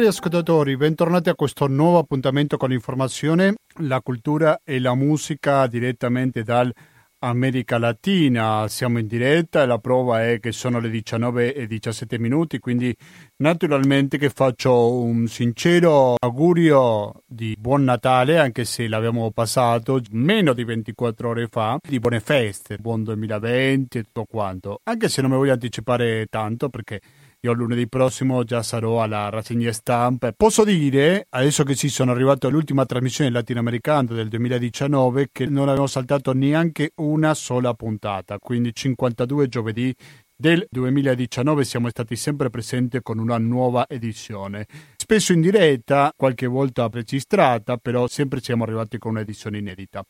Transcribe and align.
Cari 0.00 0.12
ascoltatori, 0.12 0.78
bentornati 0.78 1.28
a 1.28 1.34
questo 1.34 1.66
nuovo 1.66 1.98
appuntamento 1.98 2.56
con 2.56 2.70
l'informazione, 2.70 3.56
la 3.80 4.00
cultura 4.00 4.62
e 4.64 4.80
la 4.80 4.94
musica 4.94 5.66
direttamente 5.66 6.42
dall'America 6.42 7.76
Latina. 7.76 8.66
Siamo 8.66 8.98
in 8.98 9.06
diretta 9.06 9.62
e 9.62 9.66
la 9.66 9.76
prova 9.76 10.26
è 10.26 10.40
che 10.40 10.52
sono 10.52 10.80
le 10.80 10.88
19 10.88 11.52
e 11.52 11.66
17 11.66 12.18
minuti, 12.18 12.58
quindi 12.60 12.96
naturalmente 13.42 14.16
che 14.16 14.30
faccio 14.30 14.90
un 14.94 15.26
sincero 15.26 16.14
augurio 16.18 17.20
di 17.26 17.54
buon 17.58 17.84
Natale, 17.84 18.38
anche 18.38 18.64
se 18.64 18.88
l'abbiamo 18.88 19.30
passato 19.32 20.00
meno 20.12 20.54
di 20.54 20.64
24 20.64 21.28
ore 21.28 21.46
fa, 21.48 21.76
di 21.86 21.98
buone 21.98 22.20
feste, 22.20 22.78
buon 22.78 23.04
2020 23.04 23.98
e 23.98 24.02
tutto 24.04 24.24
quanto. 24.24 24.80
Anche 24.84 25.10
se 25.10 25.20
non 25.20 25.30
mi 25.30 25.36
voglio 25.36 25.52
anticipare 25.52 26.24
tanto 26.30 26.70
perché 26.70 27.02
io 27.42 27.54
lunedì 27.54 27.88
prossimo 27.88 28.44
già 28.44 28.62
sarò 28.62 29.02
alla 29.02 29.30
rassegna 29.30 29.72
stampa. 29.72 30.30
Posso 30.32 30.62
dire, 30.62 31.26
adesso 31.30 31.62
che 31.62 31.74
ci 31.74 31.88
sono 31.88 32.10
arrivato 32.10 32.48
all'ultima 32.48 32.84
trasmissione 32.84 33.30
latinoamericana 33.30 34.12
del 34.12 34.28
2019, 34.28 35.30
che 35.32 35.46
non 35.46 35.68
abbiamo 35.70 35.86
saltato 35.86 36.34
neanche 36.34 36.92
una 36.96 37.32
sola 37.32 37.72
puntata, 37.72 38.38
quindi 38.38 38.74
52 38.74 39.48
giovedì 39.48 39.94
del 40.36 40.66
2019 40.68 41.64
siamo 41.64 41.88
stati 41.88 42.14
sempre 42.14 42.50
presenti 42.50 43.00
con 43.00 43.18
una 43.18 43.38
nuova 43.38 43.86
edizione. 43.88 44.66
Spesso 44.96 45.32
in 45.32 45.40
diretta, 45.40 46.12
qualche 46.14 46.46
volta 46.46 46.90
registrata, 46.92 47.78
però 47.78 48.06
sempre 48.06 48.42
siamo 48.42 48.64
arrivati 48.64 48.98
con 48.98 49.12
un'edizione 49.12 49.56
inedita. 49.56 50.04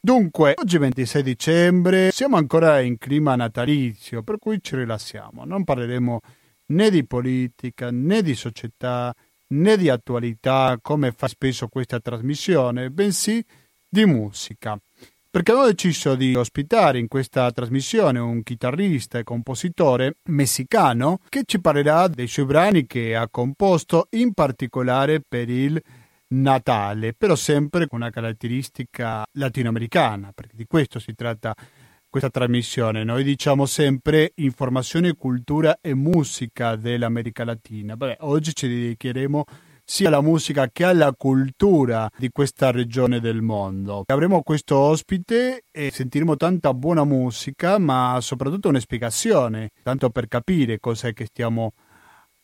Dunque, 0.00 0.54
oggi 0.56 0.76
è 0.76 0.78
26 0.78 1.22
dicembre, 1.22 2.10
siamo 2.12 2.36
ancora 2.36 2.80
in 2.80 2.96
clima 2.96 3.36
natalizio, 3.36 4.22
per 4.22 4.38
cui 4.38 4.58
ci 4.62 4.76
rilassiamo. 4.76 5.44
Non 5.44 5.64
parleremo 5.64 6.20
né 6.66 6.90
di 6.90 7.06
politica 7.06 7.90
né 7.90 8.22
di 8.22 8.34
società 8.34 9.14
né 9.48 9.76
di 9.76 9.88
attualità 9.88 10.78
come 10.80 11.12
fa 11.12 11.28
spesso 11.28 11.68
questa 11.68 12.00
trasmissione, 12.00 12.90
bensì 12.90 13.44
di 13.88 14.04
musica. 14.04 14.78
Perché 15.30 15.52
ho 15.52 15.66
deciso 15.66 16.14
di 16.14 16.34
ospitare 16.34 16.98
in 16.98 17.08
questa 17.08 17.52
trasmissione 17.52 18.18
un 18.18 18.42
chitarrista 18.42 19.18
e 19.18 19.22
compositore 19.22 20.16
messicano 20.30 21.20
che 21.28 21.42
ci 21.44 21.60
parlerà 21.60 22.08
dei 22.08 22.26
suoi 22.26 22.46
brani 22.46 22.86
che 22.86 23.14
ha 23.14 23.28
composto 23.28 24.08
in 24.12 24.32
particolare 24.32 25.20
per 25.20 25.50
il 25.50 25.80
Natale, 26.28 27.12
però 27.12 27.36
sempre 27.36 27.86
con 27.86 28.00
una 28.00 28.10
caratteristica 28.10 29.24
latinoamericana, 29.32 30.32
perché 30.34 30.56
di 30.56 30.66
questo 30.66 30.98
si 30.98 31.14
tratta 31.14 31.54
questa 32.16 32.30
trasmissione. 32.30 33.04
Noi 33.04 33.22
diciamo 33.24 33.66
sempre 33.66 34.32
informazione, 34.36 35.12
cultura 35.12 35.80
e 35.82 35.94
musica 35.94 36.74
dell'America 36.74 37.44
Latina. 37.44 37.94
Beh, 37.94 38.16
oggi 38.20 38.54
ci 38.54 38.68
dedicheremo 38.68 39.44
sia 39.84 40.08
alla 40.08 40.22
musica 40.22 40.70
che 40.72 40.84
alla 40.84 41.12
cultura 41.12 42.08
di 42.16 42.30
questa 42.30 42.70
regione 42.70 43.20
del 43.20 43.42
mondo. 43.42 44.04
Avremo 44.06 44.40
questo 44.42 44.76
ospite 44.78 45.66
e 45.70 45.90
sentiremo 45.92 46.36
tanta 46.36 46.72
buona 46.72 47.04
musica, 47.04 47.78
ma 47.78 48.16
soprattutto 48.22 48.70
una 48.70 48.80
spiegazione, 48.80 49.72
tanto 49.82 50.08
per 50.08 50.26
capire 50.26 50.80
cosa 50.80 51.08
è 51.08 51.12
che 51.12 51.26
stiamo 51.26 51.74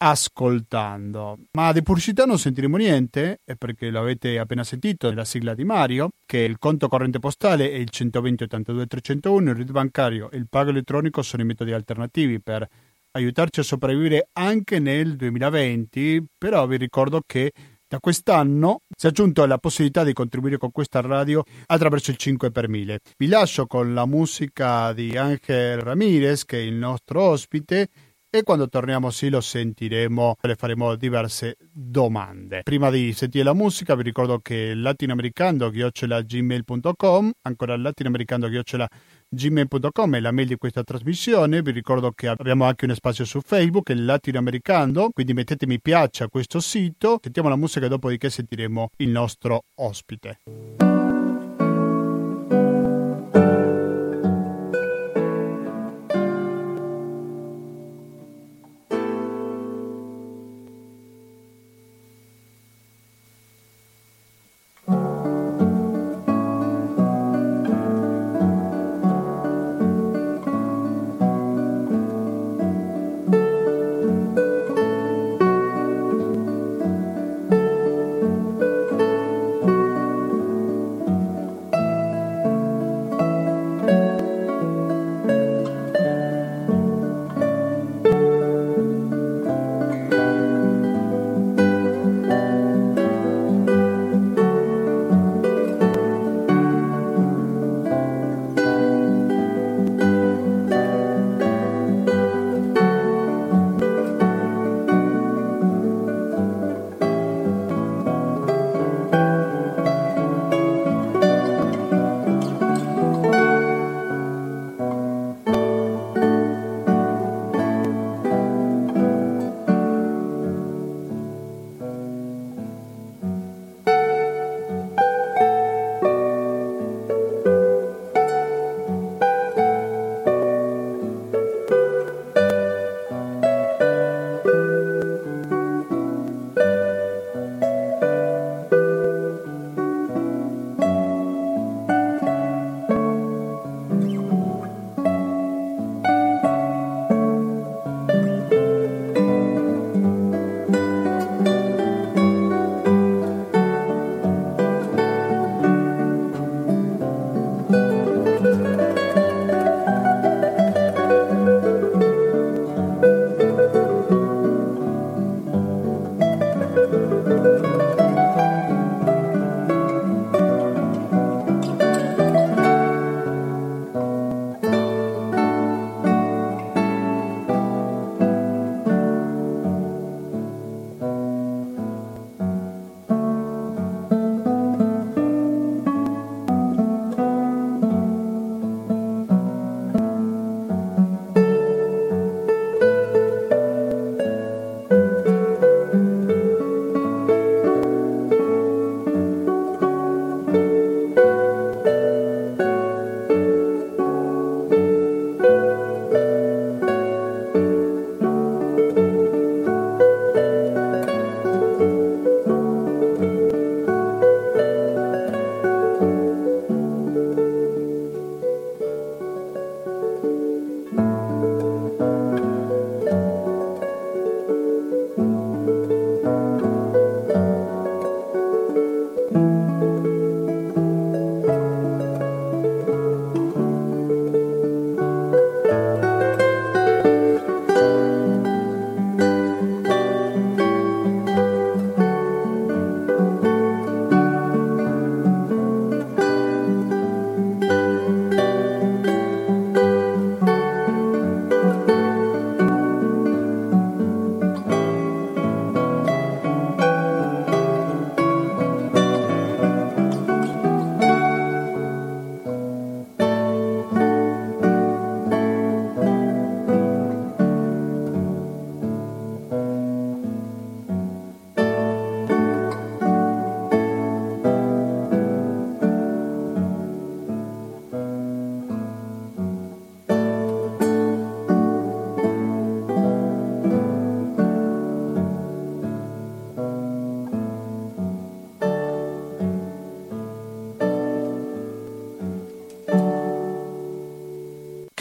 ascoltando. 0.05 1.39
Ma 1.53 1.71
di 1.73 1.83
pubblicità 1.83 2.25
non 2.25 2.37
sentiremo 2.37 2.77
niente, 2.77 3.39
perché 3.57 3.89
l'avete 3.89 4.39
appena 4.39 4.65
sentito 4.65 5.09
nella 5.09 5.25
sigla 5.25 5.55
di 5.55 5.65
Mario, 5.65 6.11
che 6.27 6.39
il 6.39 6.59
conto 6.59 6.89
corrente 6.89 7.21
postale 7.21 7.71
è 7.71 7.77
il 7.77 7.89
120 7.89 8.43
82 8.45 8.87
301, 8.87 9.51
il 9.51 9.57
RID 9.57 9.71
bancario 9.71 10.31
e 10.31 10.39
il 10.39 10.49
pago 10.49 10.71
elettronico 10.71 11.23
sono 11.23 11.43
i 11.43 11.47
metodi 11.47 11.73
alternativi 11.73 12.41
per 12.41 12.67
aiutarci 13.13 13.61
a 13.61 13.63
sopravvivere 13.63 14.29
anche 14.33 14.81
nel 14.81 15.15
2020, 15.15 16.27
però 16.37 16.67
vi 16.67 16.79
ricordo 16.79 17.23
che 17.25 17.53
da 17.87 18.01
quest'anno 18.01 18.81
si 18.97 19.07
è 19.07 19.11
aggiunto 19.11 19.45
la 19.45 19.59
possibilità 19.59 20.03
di 20.03 20.15
contribuire 20.15 20.57
con 20.57 20.73
questa 20.73 21.01
radio 21.01 21.45
attraverso 21.67 22.11
il 22.11 22.17
5 22.17 22.51
per 22.51 22.69
1000. 22.69 23.01
Vi 23.19 23.29
lascio 23.29 23.67
con 23.67 23.95
la 23.95 24.07
musica 24.07 24.93
di 24.95 25.17
Angel 25.17 25.79
Ramirez, 25.79 26.45
che 26.45 26.57
è 26.57 26.63
il 26.63 26.75
nostro 26.75 27.23
ospite, 27.23 27.89
e 28.35 28.45
quando 28.45 28.67
torniamo 28.67 29.11
sì 29.11 29.29
lo 29.29 29.43
sentiremo 29.43 30.37
le 30.41 30.55
faremo 30.55 30.97
diverse 30.97 31.59
domande. 31.71 32.63
Prima 32.63 32.89
di 32.89 33.13
sentire 33.13 33.45
la 33.45 33.53
musica 33.53 33.95
vi 33.95 34.05
ricordo 34.05 34.39
che 34.39 34.73
latinoamericando-gmail.com 34.75 37.31
ancora 37.43 37.77
latinoamericando-gmail.com 37.77 40.17
è 40.17 40.21
la 40.21 40.33
mail 40.33 40.49
di 40.49 40.57
questa 40.57 40.83
trasmissione. 40.83 41.61
Vi 41.61 41.73
ricordo 41.73 42.11
che 42.13 42.29
abbiamo 42.29 42.65
anche 42.65 42.87
un 42.87 42.95
spazio 42.95 43.27
su 43.27 43.43
Facebook, 43.43 43.91
il 43.91 44.07
Latinoamericando, 44.07 45.11
quindi 45.11 45.35
mettete 45.35 45.67
mi 45.67 45.79
piace 45.79 46.25
a 46.25 46.29
questo 46.29 46.59
sito. 46.61 47.21
Sentiamo 47.23 47.51
la 47.51 47.57
musica 47.57 47.85
e 47.85 47.91
dopodiché 47.91 48.31
sentiremo 48.31 48.93
il 48.97 49.11
nostro 49.11 49.65
ospite. 49.75 50.39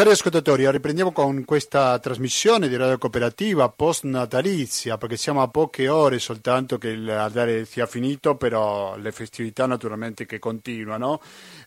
Cari 0.01 0.13
ascoltatori, 0.13 0.71
riprendiamo 0.71 1.11
con 1.11 1.45
questa 1.45 1.99
trasmissione 1.99 2.67
di 2.67 2.75
Radio 2.75 2.97
Cooperativa 2.97 3.69
post 3.69 4.05
natalizia, 4.05 4.97
perché 4.97 5.15
siamo 5.15 5.43
a 5.43 5.47
poche 5.47 5.89
ore 5.89 6.17
soltanto 6.17 6.79
che 6.79 6.87
il 6.87 7.01
Nadale 7.01 7.65
sia 7.65 7.85
finito, 7.85 8.35
però 8.35 8.97
le 8.97 9.11
festività 9.11 9.67
naturalmente 9.67 10.25
che 10.25 10.39
continuano 10.39 11.21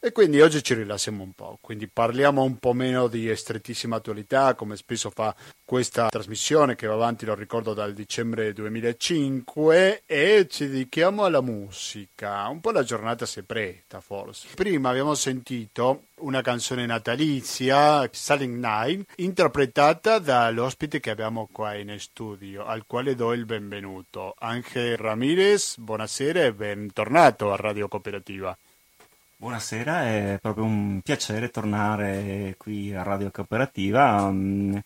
e 0.04 0.12
quindi 0.12 0.42
oggi 0.42 0.62
ci 0.62 0.74
rilassiamo 0.74 1.22
un 1.22 1.32
po', 1.32 1.56
quindi 1.62 1.88
parliamo 1.88 2.42
un 2.42 2.58
po' 2.58 2.74
meno 2.74 3.06
di 3.08 3.34
strettissima 3.34 3.96
attualità, 3.96 4.54
come 4.54 4.76
spesso 4.76 5.08
fa 5.08 5.34
questa 5.64 6.10
trasmissione 6.10 6.74
che 6.74 6.86
va 6.86 6.92
avanti, 6.92 7.24
lo 7.24 7.34
ricordo, 7.34 7.72
dal 7.72 7.94
dicembre 7.94 8.52
2005 8.52 10.02
e 10.04 10.46
ci 10.50 10.68
dedichiamo 10.68 11.24
alla 11.24 11.40
musica. 11.40 12.46
Un 12.48 12.60
po' 12.60 12.70
la 12.70 12.82
giornata 12.82 13.24
si 13.24 13.44
preta, 13.44 14.02
forse. 14.02 14.48
Prima 14.54 14.90
abbiamo 14.90 15.14
sentito 15.14 16.02
una 16.16 16.42
canzone 16.42 16.84
natalizia, 16.84 18.06
Silent 18.12 18.62
Night, 18.62 19.12
interpretata 19.16 20.18
dall'ospite 20.18 21.00
che 21.00 21.08
abbiamo 21.08 21.48
qua 21.50 21.76
in 21.76 21.98
studio, 21.98 22.66
al 22.66 22.84
quale 22.86 23.14
do 23.14 23.32
il 23.32 23.46
benvenuto. 23.46 24.34
Angel 24.38 24.98
Ramirez, 24.98 25.78
buonasera 25.78 26.42
e 26.42 26.52
bentornato 26.52 27.50
a 27.50 27.56
Radio 27.56 27.88
Cooperativa. 27.88 28.54
Buonasera, 29.44 30.06
è 30.06 30.38
proprio 30.40 30.64
un 30.64 31.02
piacere 31.02 31.50
tornare 31.50 32.54
qui 32.56 32.94
a 32.94 33.02
Radio 33.02 33.30
Cooperativa. 33.30 34.22
Um, 34.22 34.80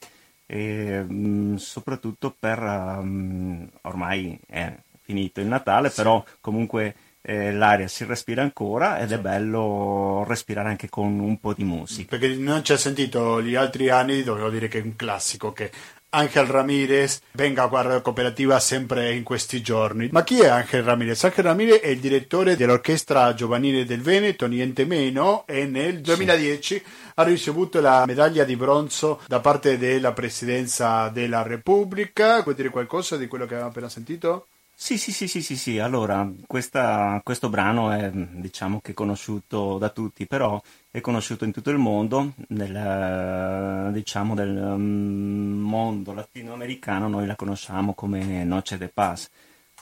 e, 0.46 0.98
um, 0.98 1.54
soprattutto 1.58 2.34
per 2.36 2.58
um, 2.58 3.70
ormai 3.82 4.36
è 4.48 4.76
finito 5.00 5.38
il 5.38 5.46
Natale, 5.46 5.90
sì. 5.90 5.94
però 5.94 6.24
comunque 6.40 6.96
eh, 7.22 7.52
l'aria 7.52 7.86
si 7.86 8.04
respira 8.04 8.42
ancora 8.42 8.98
ed 8.98 9.12
è 9.12 9.20
bello 9.20 10.24
respirare 10.26 10.70
anche 10.70 10.88
con 10.88 11.20
un 11.20 11.38
po' 11.38 11.54
di 11.54 11.62
musica. 11.62 12.18
Perché 12.18 12.34
non 12.34 12.64
ci 12.64 12.72
ha 12.72 12.76
sentito 12.76 13.40
gli 13.40 13.54
altri 13.54 13.90
anni, 13.90 14.24
dovevo 14.24 14.50
dire 14.50 14.66
che 14.66 14.80
è 14.80 14.82
un 14.82 14.96
classico 14.96 15.52
che 15.52 15.70
Angel 16.10 16.46
Ramirez 16.46 17.20
venga 17.32 17.64
a 17.64 17.66
guardare 17.66 18.00
cooperativa 18.00 18.58
sempre 18.60 19.14
in 19.14 19.24
questi 19.24 19.60
giorni. 19.60 20.08
Ma 20.10 20.24
chi 20.24 20.40
è 20.40 20.46
Angel 20.46 20.82
Ramirez? 20.82 21.22
Angel 21.24 21.44
Ramirez 21.44 21.80
è 21.80 21.88
il 21.88 22.00
direttore 22.00 22.56
dell'Orchestra 22.56 23.34
Giovanile 23.34 23.84
del 23.84 24.00
Veneto, 24.00 24.46
niente 24.46 24.86
meno, 24.86 25.46
e 25.46 25.66
nel 25.66 26.00
2010 26.00 26.74
sì. 26.74 26.82
ha 27.14 27.22
ricevuto 27.24 27.80
la 27.80 28.04
medaglia 28.06 28.44
di 28.44 28.56
bronzo 28.56 29.20
da 29.26 29.40
parte 29.40 29.76
della 29.76 30.12
Presidenza 30.12 31.08
della 31.10 31.42
Repubblica. 31.42 32.40
Vuoi 32.42 32.54
dire 32.54 32.70
qualcosa 32.70 33.16
di 33.16 33.26
quello 33.26 33.44
che 33.44 33.52
abbiamo 33.52 33.70
appena 33.70 33.88
sentito? 33.88 34.46
Sì, 34.80 34.96
sì, 34.96 35.10
sì, 35.12 35.26
sì, 35.26 35.42
sì, 35.42 35.56
sì. 35.56 35.78
allora 35.80 36.30
questa, 36.46 37.20
questo 37.24 37.48
brano 37.48 37.90
è 37.90 38.10
diciamo 38.12 38.80
che 38.80 38.94
conosciuto 38.94 39.76
da 39.76 39.88
tutti, 39.90 40.24
però 40.26 40.60
è 40.90 41.00
conosciuto 41.00 41.44
in 41.44 41.50
tutto 41.52 41.70
il 41.70 41.78
mondo, 41.78 42.32
nel, 42.50 43.90
diciamo 43.92 44.34
del 44.36 44.48
mm, 44.78 45.60
mondo 45.60 46.12
latinoamericano 46.12 47.08
noi 47.08 47.26
la 47.26 47.34
conosciamo 47.34 47.92
come 47.94 48.44
Noce 48.44 48.78
de 48.78 48.88
Paz. 48.88 49.28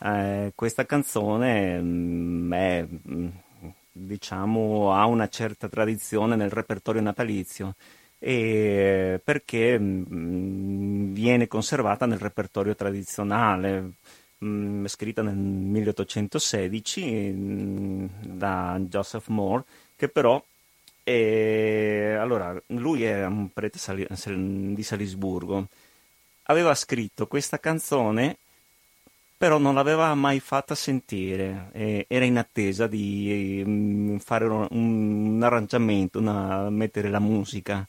Eh, 0.00 0.52
questa 0.54 0.86
canzone 0.86 1.78
mm, 1.80 2.52
è, 2.54 2.86
mm, 3.10 3.28
diciamo, 3.92 4.92
ha 4.94 5.04
una 5.06 5.28
certa 5.28 5.68
tradizione 5.68 6.36
nel 6.36 6.50
repertorio 6.50 7.02
natalizio 7.02 7.74
e 8.18 9.20
perché 9.22 9.78
viene 9.78 11.46
conservata 11.48 12.06
nel 12.06 12.18
repertorio 12.18 12.74
tradizionale 12.74 13.92
mh, 14.38 14.46
mm, 14.46 14.86
scritta 14.86 15.22
nel 15.22 15.36
1816 15.36 17.30
mh, 17.32 17.42
mm, 17.42 18.06
da 18.36 18.78
Joseph 18.80 19.28
Moore, 19.28 19.64
che 19.96 20.08
però 20.08 20.42
è, 21.02 22.16
allora, 22.18 22.60
lui 22.68 23.04
è 23.04 23.24
un 23.26 23.52
prete 23.52 23.78
sali, 23.78 24.06
di 24.74 24.82
Salisburgo. 24.82 25.68
Aveva 26.48 26.74
scritto 26.74 27.26
questa 27.26 27.58
canzone, 27.60 28.38
però 29.36 29.58
non 29.58 29.74
l'aveva 29.74 30.14
mai 30.14 30.40
fatta 30.40 30.74
sentire. 30.74 31.70
era 32.08 32.24
in 32.24 32.38
attesa 32.38 32.86
di 32.86 33.62
mm, 33.66 34.16
fare 34.18 34.44
un, 34.46 34.66
un 34.70 35.42
arrangiamento, 35.42 36.18
una, 36.18 36.70
mettere 36.70 37.08
la 37.10 37.20
musica 37.20 37.86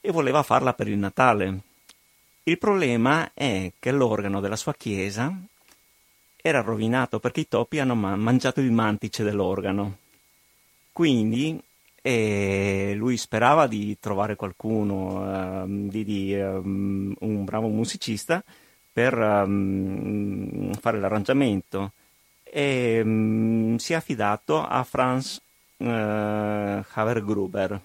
e 0.00 0.12
voleva 0.12 0.42
farla 0.42 0.72
per 0.74 0.88
il 0.88 0.98
Natale. 0.98 1.60
Il 2.48 2.58
problema 2.58 3.32
è 3.34 3.72
che 3.76 3.90
l'organo 3.90 4.38
della 4.38 4.54
sua 4.54 4.72
chiesa 4.72 5.36
era 6.36 6.60
rovinato 6.60 7.18
perché 7.18 7.40
i 7.40 7.48
topi 7.48 7.80
hanno 7.80 7.96
mangiato 7.96 8.60
il 8.60 8.70
mantice 8.70 9.24
dell'organo. 9.24 9.96
Quindi 10.92 11.60
eh, 12.00 12.92
lui 12.94 13.16
sperava 13.16 13.66
di 13.66 13.96
trovare 13.98 14.36
qualcuno, 14.36 15.64
uh, 15.64 15.88
di, 15.88 16.04
di 16.04 16.34
um, 16.34 17.12
un 17.18 17.44
bravo 17.44 17.66
musicista 17.66 18.40
per 18.92 19.18
um, 19.18 20.72
fare 20.74 21.00
l'arrangiamento 21.00 21.94
e 22.44 23.00
um, 23.02 23.74
si 23.74 23.92
è 23.92 23.96
affidato 23.96 24.64
a 24.64 24.84
Franz 24.84 25.42
uh, 25.78 25.84
Havergruber 25.84 27.80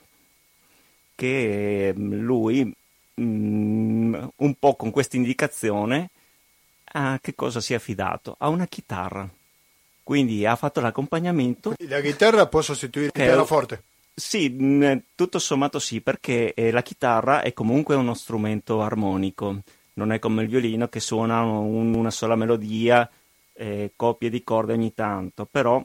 che 1.15 1.93
lui 1.95 2.75
un 3.23 4.55
po' 4.57 4.75
con 4.75 4.91
questa 4.91 5.15
indicazione 5.15 6.09
a 6.93 7.19
che 7.21 7.35
cosa 7.35 7.61
si 7.61 7.73
è 7.73 7.75
affidato? 7.77 8.35
A 8.39 8.49
una 8.49 8.65
chitarra. 8.65 9.29
Quindi 10.03 10.45
ha 10.45 10.55
fatto 10.55 10.81
l'accompagnamento. 10.81 11.75
La 11.87 12.01
chitarra 12.01 12.47
può 12.47 12.61
sostituire 12.61 13.11
il 13.13 13.13
pianoforte? 13.13 13.83
Sì, 14.13 15.01
tutto 15.15 15.39
sommato 15.39 15.79
sì, 15.79 16.01
perché 16.01 16.53
eh, 16.53 16.71
la 16.71 16.81
chitarra 16.81 17.41
è 17.41 17.53
comunque 17.53 17.95
uno 17.95 18.13
strumento 18.13 18.81
armonico, 18.81 19.61
non 19.93 20.11
è 20.11 20.19
come 20.19 20.43
il 20.43 20.49
violino 20.49 20.89
che 20.89 20.99
suona 20.99 21.41
un, 21.41 21.95
una 21.95 22.11
sola 22.11 22.35
melodia, 22.35 23.09
eh, 23.53 23.91
coppie 23.95 24.29
di 24.29 24.43
corde 24.43 24.73
ogni 24.73 24.93
tanto, 24.93 25.47
però 25.49 25.83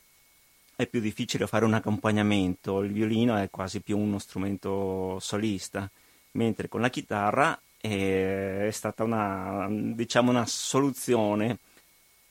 è 0.74 0.86
più 0.86 1.00
difficile 1.00 1.46
fare 1.46 1.64
un 1.64 1.74
accompagnamento, 1.74 2.80
il 2.82 2.92
violino 2.92 3.36
è 3.36 3.48
quasi 3.48 3.80
più 3.80 3.96
uno 3.96 4.18
strumento 4.18 5.18
solista, 5.20 5.88
mentre 6.36 6.68
con 6.68 6.80
la 6.80 6.90
chitarra 6.90 7.58
è 7.78 8.68
stata 8.70 9.04
una, 9.04 9.66
diciamo 9.70 10.30
una 10.30 10.46
soluzione, 10.46 11.58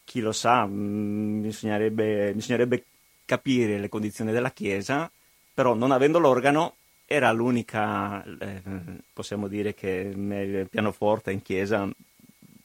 chi 0.04 0.20
lo 0.20 0.32
sa, 0.32 0.66
mm, 0.66 1.42
bisognerebbe, 1.42 2.34
bisognerebbe 2.34 2.86
capire 3.26 3.80
le 3.80 3.90
condizioni 3.90 4.32
della 4.32 4.52
Chiesa, 4.52 5.10
però 5.54 5.74
non 5.74 5.92
avendo 5.92 6.20
l'organo 6.20 6.76
era 7.06 7.32
l'unica, 7.32 8.24
eh, 8.24 8.62
possiamo 9.14 9.48
dire 9.48 9.74
che 9.74 9.88
il 9.88 10.68
pianoforte 10.70 11.32
in 11.32 11.42
chiesa 11.42 11.88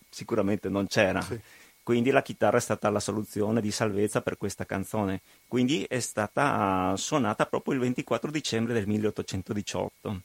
sicuramente 0.09 0.69
non 0.69 0.87
c'era. 0.87 1.21
Sì. 1.21 1.39
Quindi 1.83 2.11
la 2.11 2.23
chitarra 2.23 2.57
è 2.57 2.61
stata 2.61 2.89
la 2.91 3.01
soluzione 3.01 3.61
di 3.61 3.71
salvezza 3.71 4.23
per 4.23 4.39
questa 4.39 4.65
canzone. 4.65 5.21
Quindi 5.47 5.85
è 5.89 6.01
stata 6.01 6.95
suonata 6.97 7.47
proprio 7.47 7.75
il 7.75 7.81
24 7.81 8.31
dicembre 8.31 8.75
del 8.75 8.87
1818 8.87 10.21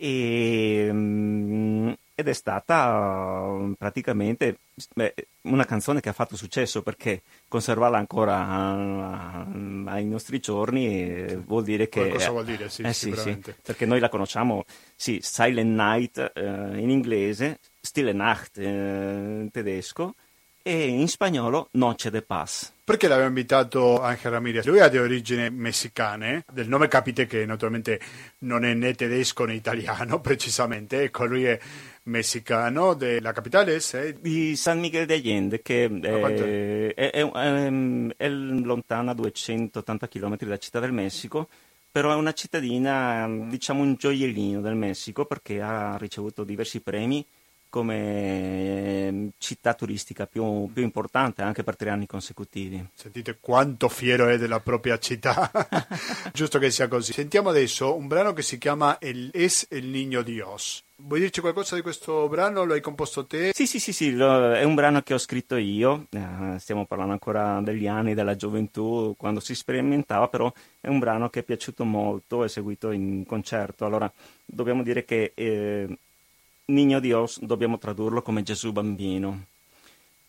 e, 0.00 0.88
mm, 0.92 1.90
ed 2.14 2.28
è 2.28 2.32
stata 2.32 3.42
mm, 3.44 3.72
praticamente 3.72 4.58
beh, 4.94 5.14
una 5.42 5.64
canzone 5.64 6.00
che 6.00 6.08
ha 6.08 6.12
fatto 6.12 6.36
successo 6.36 6.82
perché 6.82 7.22
conservarla 7.48 7.98
ancora 7.98 9.44
mm, 9.44 9.88
ai 9.88 10.04
nostri 10.06 10.38
giorni 10.38 11.26
vuol 11.44 11.64
dire 11.64 11.88
che... 11.88 12.10
Cosa 12.10 12.30
vuol 12.30 12.44
dire, 12.44 12.68
sì, 12.68 12.82
eh, 12.82 12.92
sì, 12.92 13.12
sì, 13.16 13.40
perché 13.60 13.86
noi 13.86 13.98
la 13.98 14.08
conosciamo, 14.08 14.64
sì, 14.94 15.18
Silent 15.20 15.76
Night 15.76 16.32
eh, 16.32 16.78
in 16.78 16.90
inglese, 16.90 17.58
Stille 17.80 18.12
Nacht 18.12 18.58
eh, 18.58 18.64
in 18.64 19.48
tedesco, 19.50 20.14
e 20.68 20.86
in 20.86 21.08
spagnolo 21.08 21.68
Noche 21.72 22.10
de 22.10 22.20
Paz. 22.20 22.74
Perché 22.84 23.08
l'abbiamo 23.08 23.30
invitato 23.30 24.02
Angel 24.02 24.32
Ramirez? 24.32 24.66
Lui 24.66 24.80
ha 24.80 24.88
di 24.88 24.98
origini 24.98 25.48
messicane, 25.48 26.44
del 26.52 26.68
nome 26.68 26.88
capite 26.88 27.26
che 27.26 27.46
naturalmente 27.46 27.98
non 28.40 28.66
è 28.66 28.74
né 28.74 28.92
tedesco 28.92 29.46
né 29.46 29.54
italiano 29.54 30.20
precisamente, 30.20 31.04
ecco 31.04 31.24
lui 31.24 31.44
è 31.44 31.58
messicano 32.02 32.92
della 32.92 33.32
capitale 33.32 33.78
è 33.78 34.12
di 34.20 34.56
San 34.56 34.78
Miguel 34.78 35.06
de 35.06 35.14
Allende 35.14 35.62
che 35.62 35.86
è, 35.86 36.94
è, 36.94 37.04
è, 37.14 38.14
è, 38.16 38.28
lontana 38.28 39.14
280 39.14 40.08
km 40.08 40.36
dalla 40.38 40.58
città 40.58 40.80
del 40.80 40.92
Messico 40.92 41.48
però 41.90 42.12
è 42.12 42.14
una 42.14 42.32
cittadina 42.32 43.28
diciamo 43.48 43.82
un 43.82 43.94
gioiellino 43.94 44.62
del 44.62 44.74
Messico 44.74 45.26
perché 45.26 45.60
ha 45.60 45.98
ricevuto 45.98 46.44
diversi 46.44 46.80
premi 46.80 47.22
come 47.68 49.06
ehm, 49.06 49.30
città 49.38 49.74
turistica 49.74 50.26
più, 50.26 50.70
più, 50.72 50.82
importante 50.82 51.42
anche 51.42 51.62
per 51.62 51.76
tre 51.76 51.90
anni 51.90 52.06
consecutivi. 52.06 52.84
Sentite 52.94 53.38
quanto 53.40 53.88
fiero 53.88 54.28
è 54.28 54.38
della 54.38 54.60
propria 54.60 54.98
città, 54.98 55.50
giusto 56.32 56.58
che 56.58 56.70
sia 56.70 56.88
così. 56.88 57.12
Sentiamo 57.12 57.50
adesso 57.50 57.96
un 57.96 58.06
brano 58.06 58.32
che 58.32 58.42
si 58.42 58.58
chiama 58.58 58.98
El 58.98 59.30
Es 59.32 59.66
el 59.70 59.84
Niño 59.84 60.22
Dios. 60.22 60.82
Vuoi 61.00 61.20
dirci 61.20 61.40
qualcosa 61.40 61.76
di 61.76 61.82
questo 61.82 62.28
brano? 62.28 62.64
Lo 62.64 62.72
hai 62.72 62.80
composto 62.80 63.24
te? 63.24 63.52
Sì, 63.54 63.68
sì, 63.68 63.78
sì, 63.78 63.92
sì 63.92 64.12
lo, 64.14 64.52
è 64.52 64.64
un 64.64 64.74
brano 64.74 65.00
che 65.02 65.14
ho 65.14 65.18
scritto 65.18 65.54
io, 65.54 66.06
eh, 66.10 66.58
stiamo 66.58 66.86
parlando 66.86 67.12
ancora 67.12 67.60
degli 67.60 67.86
anni 67.86 68.14
della 68.14 68.34
gioventù, 68.34 69.14
quando 69.16 69.38
si 69.38 69.54
sperimentava, 69.54 70.26
però 70.26 70.52
è 70.80 70.88
un 70.88 70.98
brano 70.98 71.30
che 71.30 71.40
è 71.40 71.42
piaciuto 71.44 71.84
molto, 71.84 72.42
è 72.42 72.48
seguito 72.48 72.90
in 72.90 73.24
concerto. 73.24 73.84
Allora, 73.84 74.12
dobbiamo 74.44 74.82
dire 74.82 75.04
che 75.04 75.30
eh, 75.36 75.86
Niño 76.70 77.00
Dios 77.00 77.40
dobbiamo 77.40 77.78
tradurlo 77.78 78.22
come 78.22 78.42
Gesù 78.42 78.72
bambino. 78.72 79.46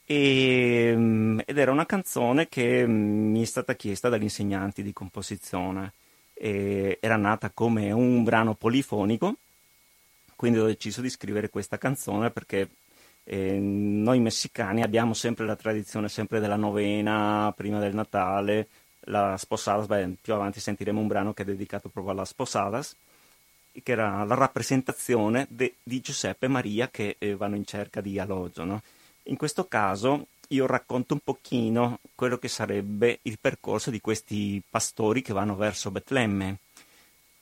E, 0.06 0.94
mm, 0.96 1.40
ed 1.46 1.58
era 1.58 1.72
una 1.72 1.86
canzone 1.86 2.48
che 2.48 2.86
mm, 2.88 3.32
mi 3.32 3.42
è 3.42 3.46
stata 3.46 3.76
chiesta 3.76 4.10
dagli 4.10 4.24
insegnanti 4.24 4.82
di 4.84 4.94
composizione. 4.94 5.94
E 6.34 6.98
era 7.02 7.18
nata 7.18 7.50
come 7.52 7.92
un 7.92 8.24
brano 8.24 8.56
polifonico 8.56 9.36
quindi 10.40 10.60
ho 10.60 10.66
deciso 10.68 11.02
di 11.02 11.10
scrivere 11.10 11.50
questa 11.50 11.78
canzone 11.78 12.32
perché 12.32 12.70
eh, 13.26 13.58
noi 13.60 14.22
messicani 14.22 14.84
abbiamo 14.84 15.14
sempre 15.14 15.46
la 15.46 15.58
tradizione 15.58 16.08
sempre 16.08 16.40
della 16.40 16.56
novena 16.56 17.52
prima 17.54 17.78
del 17.80 17.94
Natale, 17.94 18.70
la 19.02 19.36
Sposadas, 19.38 19.88
beh, 19.88 20.16
più 20.22 20.34
avanti 20.34 20.62
sentiremo 20.62 20.98
un 21.02 21.08
brano 21.08 21.34
che 21.34 21.42
è 21.42 21.46
dedicato 21.46 21.90
proprio 21.90 22.14
alla 22.14 22.24
Sposadas, 22.24 22.96
che 23.82 23.92
era 23.92 24.24
la 24.24 24.36
rappresentazione 24.36 25.48
de, 25.50 25.76
di 25.84 26.02
Giuseppe 26.02 26.46
e 26.46 26.50
Maria 26.50 26.90
che 26.90 27.16
eh, 27.18 27.36
vanno 27.36 27.56
in 27.56 27.66
cerca 27.66 28.02
di 28.02 28.20
alloggio. 28.20 28.64
No? 28.64 28.82
In 29.24 29.38
questo 29.38 29.68
caso 29.68 30.28
io 30.50 30.66
racconto 30.66 31.14
un 31.14 31.20
pochino 31.24 32.00
quello 32.16 32.38
che 32.38 32.48
sarebbe 32.48 33.20
il 33.24 33.38
percorso 33.40 33.92
di 33.92 34.02
questi 34.02 34.62
pastori 34.68 35.22
che 35.22 35.34
vanno 35.34 35.56
verso 35.56 35.92
Betlemme 35.92 36.58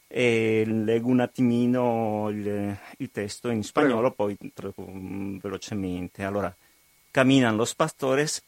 e 0.07 0.63
leggo 0.65 1.09
un 1.09 1.19
attimino 1.19 2.29
il, 2.29 2.77
il 2.97 3.11
testo 3.11 3.49
in 3.49 3.63
spagnolo, 3.63 4.11
poi 4.11 4.37
um, 4.75 5.37
velocemente. 5.39 6.23
Allora, 6.23 6.53
caminan 7.11 7.57
los 7.57 7.75
pastores 7.75 8.41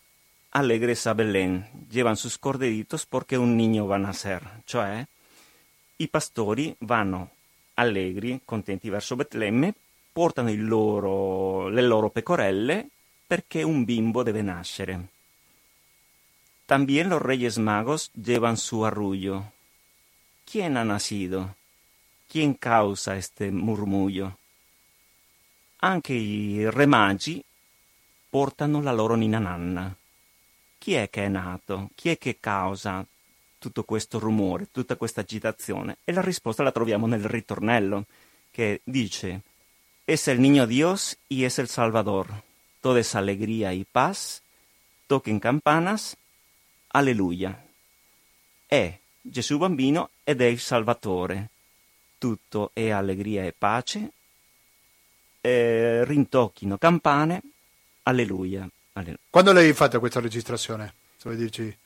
alegres 0.52 1.06
a 1.06 1.14
Belén, 1.14 1.66
llevan 1.90 2.16
sus 2.16 2.38
corderitos 2.38 3.06
porque 3.06 3.38
un 3.38 3.56
niño 3.56 3.86
va 3.86 3.96
a 3.96 4.00
nacer, 4.00 4.62
cioè 4.66 5.06
i 5.98 6.08
pastori 6.08 6.76
vanno 6.80 7.32
allegri, 7.80 8.42
contenti 8.46 8.90
verso 8.90 9.16
Betlemme, 9.16 9.74
portano 10.12 10.52
loro, 10.56 11.70
le 11.70 11.82
loro 11.82 12.10
pecorelle 12.10 12.88
perché 13.26 13.64
un 13.64 13.84
bimbo 13.84 14.24
deve 14.24 14.42
nascere. 14.42 15.08
También 16.66 17.10
los 17.10 17.22
reyes 17.22 17.58
magos 17.58 18.12
llevan 18.14 18.58
su 18.58 18.84
arrullo, 18.84 19.52
¿Quién 20.52 20.78
ha 20.78 20.84
nacido? 20.84 21.56
¿Quién 22.28 22.56
causa 22.56 23.16
este 23.16 23.52
murmullo? 23.52 24.40
Anche 25.82 26.14
i 26.14 26.68
re 26.72 26.88
magi 26.88 27.40
portano 28.28 28.82
la 28.82 28.92
loro 28.92 29.14
nina 29.14 29.38
nanna. 29.38 29.96
Chi 30.80 30.96
è 30.96 31.08
che 31.12 31.26
è 31.26 31.28
nato? 31.28 31.92
Chi 31.94 32.10
è 32.10 32.18
che 32.18 32.40
causa 32.40 33.06
tutto 33.60 33.84
questo 33.84 34.18
rumore, 34.18 34.70
tutta 34.72 34.96
questa 34.96 35.22
agitazione? 35.22 35.98
E 36.04 36.12
la 36.12 36.22
risposta 36.22 36.64
la 36.64 36.72
troviamo 36.72 37.06
nel 37.06 37.24
ritornello, 37.24 38.06
che 38.50 38.82
dice 38.84 39.42
Es 40.08 40.28
el 40.28 40.42
niño 40.42 40.66
Dios 40.66 41.18
y 41.28 41.44
es 41.44 41.60
el 41.60 41.68
Salvador. 41.68 42.28
Toda 42.82 43.00
es 43.00 43.14
alegría 43.14 43.76
y 43.76 43.86
paz. 43.86 44.42
Toquen 45.06 45.40
campanas. 45.40 46.18
Alleluia. 46.90 47.64
È 48.66 48.98
Gesù 49.22 49.60
bambino 49.60 50.10
ed 50.24 50.42
è 50.42 50.46
il 50.46 50.60
Salvatore. 50.60 51.50
Tutto 52.18 52.72
è 52.74 52.90
allegria 52.90 53.46
e 53.46 53.54
pace. 53.56 54.12
Eh, 55.42 56.04
rintocchino 56.06 56.80
campane. 56.80 57.42
Alleluia. 58.04 58.68
Alleluia. 58.94 59.20
Quando 59.30 59.54
l'hai 59.54 59.74
fatta 59.74 60.00
questa 60.00 60.20
registrazione? 60.20 60.94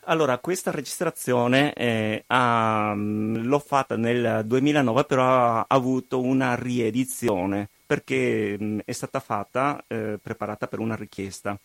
Allora, 0.04 0.38
questa 0.38 0.70
registrazione 0.70 1.72
eh, 1.72 2.24
ha, 2.26 2.92
mm, 2.94 3.46
l'ho 3.46 3.58
fatta 3.58 3.96
nel 3.96 4.42
2009, 4.44 5.04
però 5.04 5.24
ha 5.24 5.64
avuto 5.68 6.20
una 6.20 6.54
riedizione 6.54 7.68
perché 7.84 8.56
mh, 8.58 8.64
mm, 8.64 8.78
è 8.84 8.92
stata 8.92 9.20
fatta, 9.20 9.82
eh, 9.88 10.18
preparata 10.22 10.66
per 10.68 10.78
una 10.78 10.94
richiesta. 10.94 11.58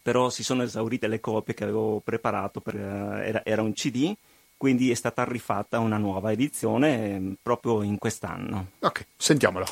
Però 0.00 0.30
si 0.30 0.44
sono 0.44 0.62
esaurite 0.62 1.08
le 1.08 1.20
copie 1.20 1.54
che 1.54 1.64
avevo 1.64 2.00
preparato, 2.04 2.60
per, 2.60 2.76
eh, 2.76 3.26
era, 3.26 3.44
era 3.44 3.62
un 3.62 3.72
CD 3.72 4.14
quindi 4.56 4.90
è 4.90 4.94
stata 4.94 5.24
rifatta 5.24 5.78
una 5.78 5.98
nuova 5.98 6.32
edizione 6.32 7.18
mm, 7.18 7.32
proprio 7.42 7.82
in 7.82 7.98
quest'anno. 7.98 8.70
Ok, 8.78 9.06
sentiamola. 9.16 9.66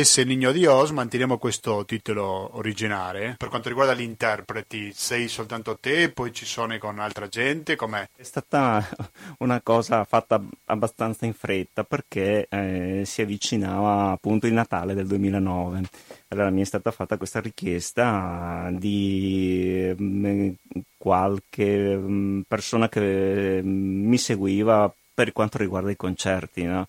S 0.00 0.18
Niño 0.18 0.52
Dios 0.52 0.90
manteniamo 0.90 1.38
questo 1.38 1.84
titolo 1.84 2.56
originale. 2.56 3.34
Per 3.36 3.48
quanto 3.48 3.68
riguarda 3.68 3.94
gli 3.94 4.02
interpreti, 4.02 4.92
sei 4.94 5.26
soltanto 5.26 5.76
te, 5.80 6.10
poi 6.10 6.32
ci 6.32 6.44
sono 6.44 6.78
con 6.78 7.00
altra 7.00 7.26
gente, 7.26 7.74
com'è? 7.74 8.08
È 8.14 8.22
stata 8.22 8.86
una 9.38 9.60
cosa 9.60 10.04
fatta 10.04 10.40
abbastanza 10.66 11.26
in 11.26 11.32
fretta 11.32 11.82
perché 11.82 12.46
eh, 12.48 13.02
si 13.04 13.22
avvicinava 13.22 14.12
appunto 14.12 14.46
il 14.46 14.52
Natale 14.52 14.94
del 14.94 15.08
2009. 15.08 15.82
Allora 16.28 16.50
mi 16.50 16.60
è 16.60 16.64
stata 16.64 16.92
fatta 16.92 17.16
questa 17.16 17.40
richiesta 17.40 18.68
di 18.70 19.92
mh, 19.96 20.50
qualche 20.96 21.96
mh, 21.96 22.42
persona 22.46 22.88
che 22.88 23.60
mh, 23.60 23.68
mi 23.68 24.18
seguiva 24.18 24.94
per 25.12 25.32
quanto 25.32 25.58
riguarda 25.58 25.90
i 25.90 25.96
concerti, 25.96 26.62
no? 26.62 26.86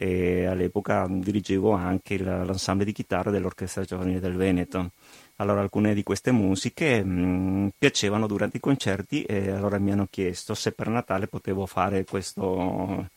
E 0.00 0.46
all'epoca 0.46 1.08
dirigevo 1.10 1.72
anche 1.72 2.18
l'ensemble 2.18 2.84
di 2.84 2.92
chitarra 2.92 3.32
dell'Orchestra 3.32 3.82
Giovanile 3.82 4.20
del 4.20 4.36
Veneto. 4.36 4.92
Allora 5.36 5.60
alcune 5.60 5.92
di 5.92 6.04
queste 6.04 6.30
musiche 6.30 7.02
mh, 7.02 7.72
piacevano 7.76 8.28
durante 8.28 8.58
i 8.58 8.60
concerti 8.60 9.24
e 9.24 9.50
allora 9.50 9.78
mi 9.78 9.90
hanno 9.90 10.06
chiesto 10.08 10.54
se 10.54 10.70
per 10.70 10.88
Natale 10.88 11.26
potevo 11.26 11.66
fare 11.66 12.04
questo, 12.04 13.08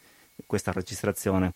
questa 0.47 0.71
registrazione. 0.71 1.53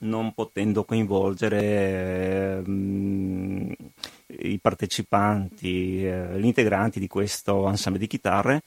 Non 0.00 0.34
potendo 0.34 0.84
coinvolgere 0.84 2.60
mh, 2.60 3.72
i 4.40 4.58
partecipanti, 4.58 6.04
eh, 6.04 6.38
gli 6.38 6.44
integranti 6.44 7.00
di 7.00 7.06
questo 7.08 7.66
ensemble 7.68 8.00
di 8.00 8.06
chitarre, 8.06 8.60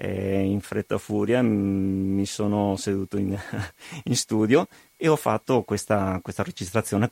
eh, 0.00 0.42
in 0.42 0.60
fretta 0.60 0.96
furia 0.96 1.42
mi 1.42 2.24
sono 2.24 2.76
seduto 2.76 3.18
in, 3.18 3.36
in 4.04 4.16
studio 4.16 4.68
e 4.96 5.08
ho 5.08 5.16
fatto 5.16 5.62
questa, 5.62 6.20
questa 6.22 6.44
registrazione 6.44 7.10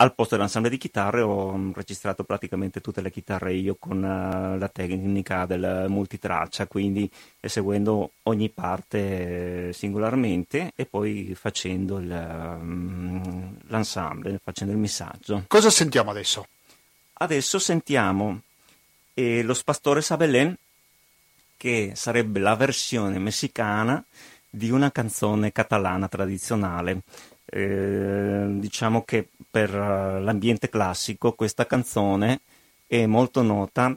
al 0.00 0.14
posto 0.14 0.36
dell'ensemble 0.36 0.70
di 0.70 0.76
chitarre 0.76 1.22
ho 1.22 1.72
registrato 1.74 2.22
praticamente 2.22 2.80
tutte 2.80 3.00
le 3.00 3.10
chitarre 3.10 3.54
io 3.54 3.76
con 3.80 3.96
uh, 3.96 4.56
la 4.56 4.68
tecnica 4.68 5.44
del 5.44 5.86
multitraccia, 5.88 6.68
quindi 6.68 7.10
eseguendo 7.40 8.12
ogni 8.24 8.48
parte 8.48 9.72
singolarmente 9.72 10.72
e 10.76 10.86
poi 10.86 11.34
facendo 11.34 11.98
il, 11.98 12.10
um, 12.10 13.56
l'ensemble, 13.66 14.38
facendo 14.40 14.72
il 14.72 14.78
missaggio. 14.78 15.44
Cosa 15.48 15.70
sentiamo 15.70 16.10
adesso? 16.10 16.46
Adesso 17.14 17.58
sentiamo 17.58 18.42
eh, 19.14 19.42
Los 19.42 19.64
Pastores 19.64 20.12
a 20.12 20.16
Belén 20.16 20.56
che 21.58 21.92
sarebbe 21.94 22.38
la 22.40 22.54
versione 22.54 23.18
messicana 23.18 24.02
di 24.48 24.70
una 24.70 24.90
canzone 24.90 25.52
catalana 25.52 26.08
tradizionale. 26.08 27.02
Eh, 27.44 28.46
diciamo 28.52 29.02
che 29.04 29.28
per 29.50 29.74
eh, 29.74 30.20
l'ambiente 30.20 30.68
classico 30.68 31.32
questa 31.32 31.66
canzone 31.66 32.40
è 32.86 33.06
molto 33.06 33.42
nota 33.42 33.96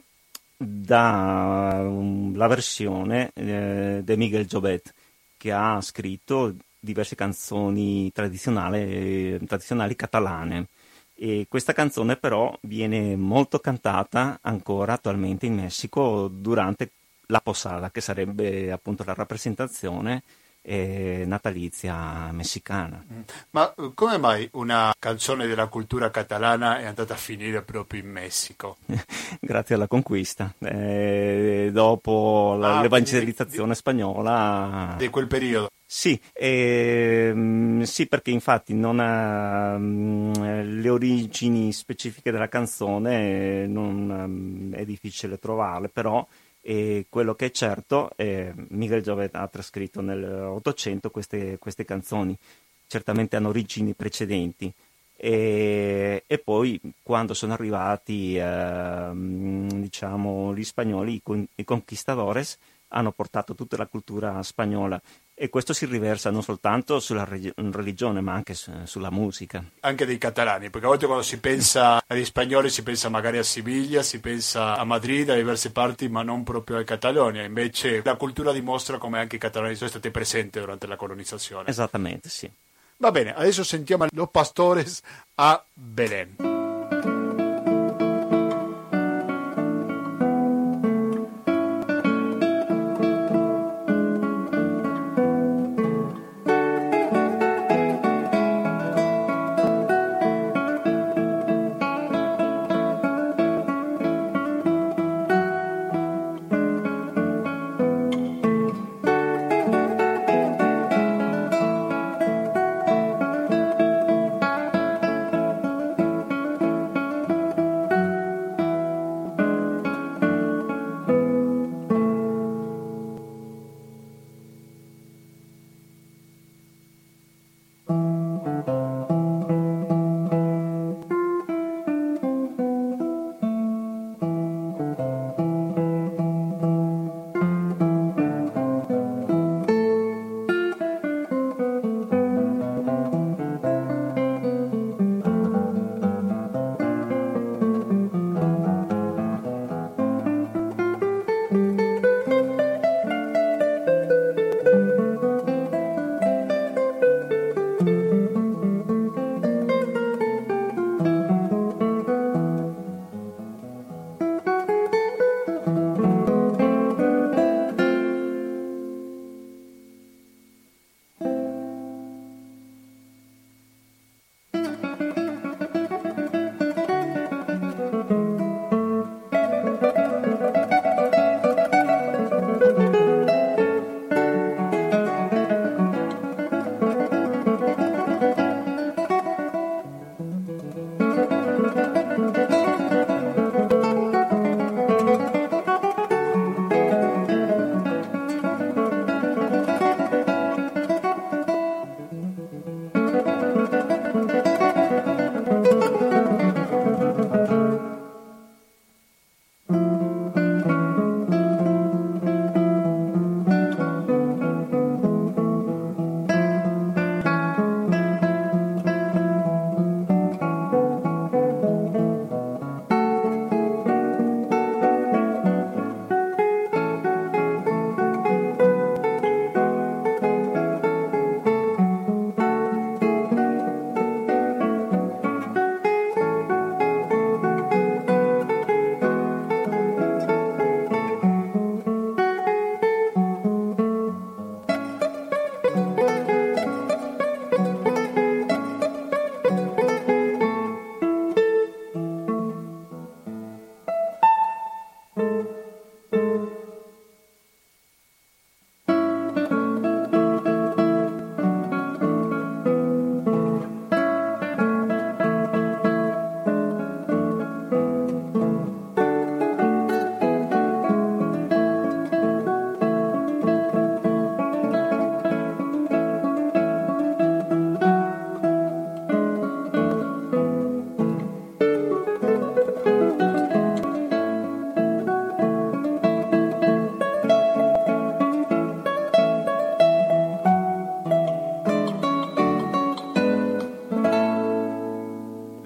dalla 0.56 1.80
um, 1.82 2.32
versione 2.48 3.30
eh, 3.34 4.00
di 4.02 4.16
Miguel 4.16 4.46
Jobet 4.46 4.92
che 5.36 5.52
ha 5.52 5.80
scritto 5.80 6.54
diverse 6.78 7.14
canzoni 7.14 8.10
tradizionali, 8.12 8.78
eh, 8.78 9.40
tradizionali 9.46 9.96
catalane. 9.96 10.66
E 11.14 11.46
questa 11.48 11.72
canzone 11.72 12.16
però 12.16 12.56
viene 12.62 13.14
molto 13.16 13.60
cantata 13.60 14.38
ancora 14.42 14.94
attualmente 14.94 15.46
in 15.46 15.54
Messico 15.54 16.28
durante 16.28 16.90
la 17.32 17.40
posada, 17.40 17.90
che 17.90 18.00
sarebbe 18.00 18.70
appunto 18.70 19.02
la 19.04 19.14
rappresentazione 19.14 20.22
eh, 20.62 21.24
natalizia 21.26 22.30
messicana. 22.30 23.04
Mm. 23.12 23.20
Ma 23.50 23.74
eh, 23.74 23.90
come 23.94 24.18
mai 24.18 24.48
una 24.52 24.94
canzone 24.96 25.46
della 25.46 25.66
cultura 25.66 26.10
catalana 26.10 26.78
è 26.78 26.84
andata 26.84 27.14
a 27.14 27.16
finire 27.16 27.62
proprio 27.62 28.02
in 28.02 28.10
Messico? 28.10 28.76
Grazie 29.40 29.74
alla 29.74 29.88
conquista. 29.88 30.54
Eh, 30.58 31.70
dopo 31.72 32.58
ah, 32.62 32.80
l'evangelizzazione 32.80 33.70
di, 33.72 33.76
spagnola. 33.76 34.94
Di 34.96 35.08
quel 35.08 35.26
periodo. 35.26 35.70
Sì, 35.84 36.18
ehm, 36.32 37.82
sì, 37.82 38.06
perché 38.06 38.30
infatti 38.30 38.72
non 38.72 38.98
ha, 38.98 39.76
mh, 39.76 40.32
mm, 40.38 40.80
le 40.80 40.88
origini 40.88 41.70
specifiche 41.72 42.30
della 42.30 42.48
canzone 42.48 43.66
non, 43.66 44.06
mh, 44.06 44.26
mm, 44.26 44.72
è 44.74 44.84
difficile 44.86 45.38
trovarle, 45.38 45.90
però 45.90 46.26
e 46.64 47.06
quello 47.08 47.34
che 47.34 47.46
è 47.46 47.50
certo 47.50 48.12
è 48.14 48.52
Miguel 48.68 49.02
Giovet 49.02 49.34
ha 49.34 49.48
trascritto 49.48 50.00
nell'Ottocento 50.00 51.10
queste, 51.10 51.58
queste 51.58 51.84
canzoni, 51.84 52.38
certamente 52.86 53.36
hanno 53.36 53.48
origini 53.48 53.94
precedenti. 53.94 54.72
E, 55.16 56.24
e, 56.26 56.38
poi 56.38 56.80
quando 57.02 57.34
sono 57.34 57.52
arrivati 57.52 58.36
eh, 58.36 59.10
diciamo, 59.12 60.54
gli 60.54 60.64
spagnoli, 60.64 61.20
i, 61.24 61.48
i 61.56 61.64
conquistadores, 61.64 62.58
hanno 62.88 63.12
portato 63.12 63.54
tutta 63.54 63.76
la 63.76 63.86
cultura 63.86 64.42
spagnola 64.42 65.00
e 65.34 65.48
questo 65.48 65.72
si 65.72 65.86
riversa 65.86 66.30
non 66.30 66.42
soltanto 66.42 67.00
sulla 67.00 67.24
religione 67.24 68.20
ma 68.20 68.32
anche 68.32 68.54
sulla 68.54 69.10
musica. 69.10 69.64
Anche 69.80 70.06
dei 70.06 70.18
catalani, 70.18 70.70
perché 70.70 70.86
a 70.86 70.90
volte 70.90 71.06
quando 71.06 71.24
si 71.24 71.40
pensa 71.40 72.02
agli 72.06 72.24
spagnoli 72.24 72.70
si 72.70 72.82
pensa 72.82 73.08
magari 73.08 73.38
a 73.38 73.42
Siviglia, 73.42 74.02
si 74.02 74.20
pensa 74.20 74.76
a 74.76 74.84
Madrid, 74.84 75.30
a 75.30 75.34
diverse 75.34 75.72
parti, 75.72 76.08
ma 76.08 76.22
non 76.22 76.44
proprio 76.44 76.78
a 76.78 76.84
Catalogna. 76.84 77.42
Invece 77.42 78.02
la 78.04 78.16
cultura 78.16 78.52
dimostra 78.52 78.98
come 78.98 79.18
anche 79.18 79.36
i 79.36 79.38
catalani 79.38 79.74
sono 79.74 79.90
stati 79.90 80.10
presenti 80.10 80.60
durante 80.60 80.86
la 80.86 80.96
colonizzazione. 80.96 81.68
Esattamente, 81.68 82.28
sì. 82.28 82.50
Va 82.98 83.10
bene, 83.10 83.34
adesso 83.34 83.64
sentiamo 83.64 84.06
Los 84.10 84.28
Pastores 84.30 85.00
a 85.34 85.64
Belén. 85.72 86.51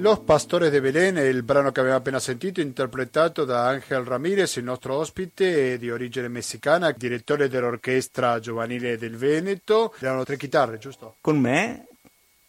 Los 0.06 0.20
Pastores 0.20 0.70
de 0.70 0.80
Belén 0.80 1.16
è 1.16 1.24
il 1.24 1.42
brano 1.42 1.72
che 1.72 1.80
abbiamo 1.80 1.98
appena 1.98 2.20
sentito, 2.20 2.60
interpretato 2.60 3.44
da 3.44 3.66
Angel 3.66 4.04
Ramirez, 4.04 4.54
il 4.54 4.62
nostro 4.62 4.94
ospite 4.94 5.78
di 5.78 5.90
origine 5.90 6.28
messicana, 6.28 6.92
direttore 6.92 7.48
dell'orchestra 7.48 8.38
giovanile 8.38 8.98
del 8.98 9.16
Veneto. 9.16 9.92
Erano 9.98 10.22
tre 10.22 10.36
chitarre, 10.36 10.78
giusto? 10.78 11.16
Con 11.20 11.40
me, 11.40 11.88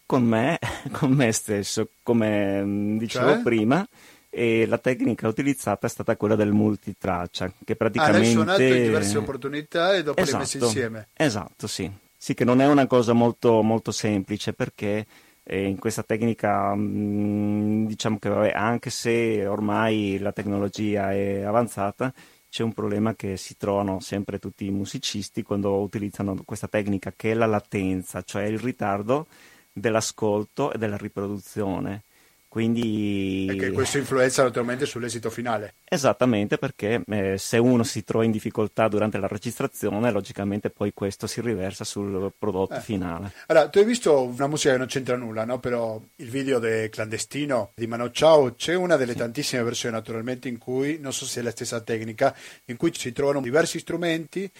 con 0.06 0.22
me, 0.22 0.60
con 0.92 1.10
me 1.10 1.32
stesso, 1.32 1.88
come 2.04 2.62
mm, 2.62 2.96
dicevo 2.96 3.32
Cioè? 3.32 3.42
prima. 3.42 3.84
E 4.30 4.64
la 4.64 4.78
tecnica 4.78 5.26
utilizzata 5.26 5.88
è 5.88 5.90
stata 5.90 6.14
quella 6.14 6.36
del 6.36 6.52
multitraccia, 6.52 7.52
che 7.64 7.72
Ah, 7.72 7.74
praticamente... 7.74 8.20
l'hai 8.20 8.30
suonato 8.30 8.62
in 8.62 8.82
diverse 8.84 9.18
opportunità 9.18 9.96
e 9.96 10.04
dopo 10.04 10.20
esatto, 10.20 10.36
li 10.36 10.42
hai 10.44 10.48
messi 10.48 10.58
insieme. 10.58 11.08
Esatto, 11.12 11.66
sì. 11.66 11.90
Sì, 12.16 12.34
che 12.34 12.44
non 12.44 12.60
è 12.60 12.68
una 12.68 12.86
cosa 12.86 13.14
molto, 13.14 13.62
molto 13.62 13.90
semplice 13.90 14.52
perché 14.52 15.04
eh, 15.50 15.66
in 15.66 15.78
questa 15.78 16.02
tecnica, 16.02 16.74
mh, 16.74 17.86
diciamo 17.86 18.18
che 18.18 18.28
vabbè, 18.28 18.52
anche 18.54 18.90
se 18.90 19.46
ormai 19.46 20.18
la 20.18 20.32
tecnologia 20.32 21.12
è 21.12 21.42
avanzata, 21.42 22.12
c'è 22.50 22.62
un 22.62 22.72
problema 22.74 23.14
che 23.14 23.36
si 23.38 23.56
trovano 23.56 24.00
sempre 24.00 24.38
tutti 24.38 24.66
i 24.66 24.70
musicisti 24.70 25.42
quando 25.42 25.80
utilizzano 25.80 26.36
questa 26.44 26.68
tecnica, 26.68 27.12
che 27.16 27.30
è 27.32 27.34
la 27.34 27.46
latenza, 27.46 28.22
cioè 28.22 28.44
il 28.44 28.58
ritardo 28.58 29.26
dell'ascolto 29.72 30.72
e 30.72 30.78
della 30.78 30.96
riproduzione. 30.98 32.02
Quindi 32.48 33.54
che 33.58 33.72
questo 33.72 33.98
influenza 33.98 34.42
naturalmente 34.42 34.86
sull'esito 34.86 35.28
finale. 35.28 35.74
Esattamente, 35.84 36.56
perché 36.56 37.02
eh, 37.06 37.36
se 37.36 37.58
uno 37.58 37.82
si 37.82 38.02
trova 38.04 38.24
in 38.24 38.30
difficoltà 38.30 38.88
durante 38.88 39.18
la 39.18 39.26
registrazione, 39.26 40.10
logicamente 40.10 40.70
poi 40.70 40.92
questo 40.94 41.26
si 41.26 41.42
riversa 41.42 41.84
sul 41.84 42.32
prodotto 42.36 42.74
Eh. 42.76 42.80
finale. 42.80 43.32
Allora, 43.46 43.68
tu 43.68 43.78
hai 43.78 43.84
visto 43.84 44.22
una 44.22 44.46
musica 44.46 44.72
che 44.72 44.78
non 44.78 44.86
c'entra 44.86 45.16
nulla, 45.16 45.44
no? 45.44 45.58
Però 45.58 46.00
il 46.16 46.30
video 46.30 46.58
de 46.58 46.88
Clandestino 46.88 47.72
di 47.74 47.86
Mano 47.86 48.10
Ciao 48.10 48.54
c'è 48.54 48.74
una 48.74 48.96
delle 48.96 49.14
tantissime 49.14 49.62
versioni 49.62 49.94
naturalmente 49.94 50.48
in 50.48 50.56
cui, 50.56 50.98
non 50.98 51.12
so 51.12 51.26
se 51.26 51.40
è 51.40 51.42
la 51.42 51.50
stessa 51.50 51.80
tecnica, 51.82 52.34
in 52.66 52.76
cui 52.78 52.92
si 52.94 53.12
trovano 53.12 53.42
diversi 53.42 53.78
strumenti 53.78 54.50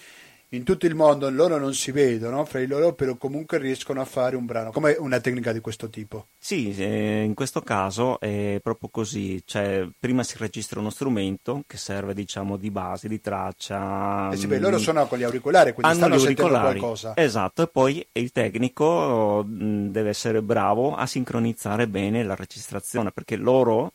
in 0.49 0.63
tutto 0.63 0.87
il 0.87 0.95
mondo, 0.95 1.29
loro 1.29 1.59
non 1.59 1.75
si 1.75 1.91
vedono 1.91 2.43
fra 2.43 2.59
di 2.59 2.65
loro, 2.65 2.93
però 2.93 3.15
comunque 3.17 3.59
riescono 3.59 4.01
a 4.01 4.05
fare 4.05 4.35
un 4.35 4.45
brano. 4.45 4.71
Come 4.71 4.95
una 4.97 5.19
tecnica 5.19 5.51
di 5.51 5.59
questo 5.59 5.89
tipo? 5.89 6.27
Sì, 6.39 6.75
eh, 6.75 7.21
in 7.21 7.35
questo 7.35 7.61
caso 7.61 8.19
è 8.19 8.59
proprio 8.63 8.89
così, 8.89 9.43
cioè 9.45 9.87
prima 9.99 10.23
si 10.23 10.37
registra 10.39 10.79
uno 10.79 10.89
strumento 10.89 11.63
che 11.67 11.77
serve 11.77 12.15
diciamo 12.15 12.57
di 12.57 12.71
base, 12.71 13.07
di 13.07 13.21
traccia. 13.21 14.31
Eh 14.31 14.37
sì, 14.37 14.47
beh, 14.47 14.57
loro 14.57 14.79
sono 14.79 15.05
con 15.05 15.19
gli 15.19 15.23
auricolari, 15.23 15.73
quindi 15.73 15.91
hanno 15.91 16.15
stanno 16.15 16.17
sentendo 16.17 16.59
qualcosa. 16.59 17.13
Esatto, 17.15 17.61
e 17.61 17.67
poi 17.67 18.07
il 18.13 18.31
tecnico 18.31 19.43
mh, 19.45 19.89
deve 19.89 20.09
essere 20.09 20.41
bravo 20.41 20.95
a 20.95 21.05
sincronizzare 21.05 21.87
bene 21.87 22.23
la 22.23 22.35
registrazione, 22.35 23.11
perché 23.11 23.35
loro, 23.35 23.91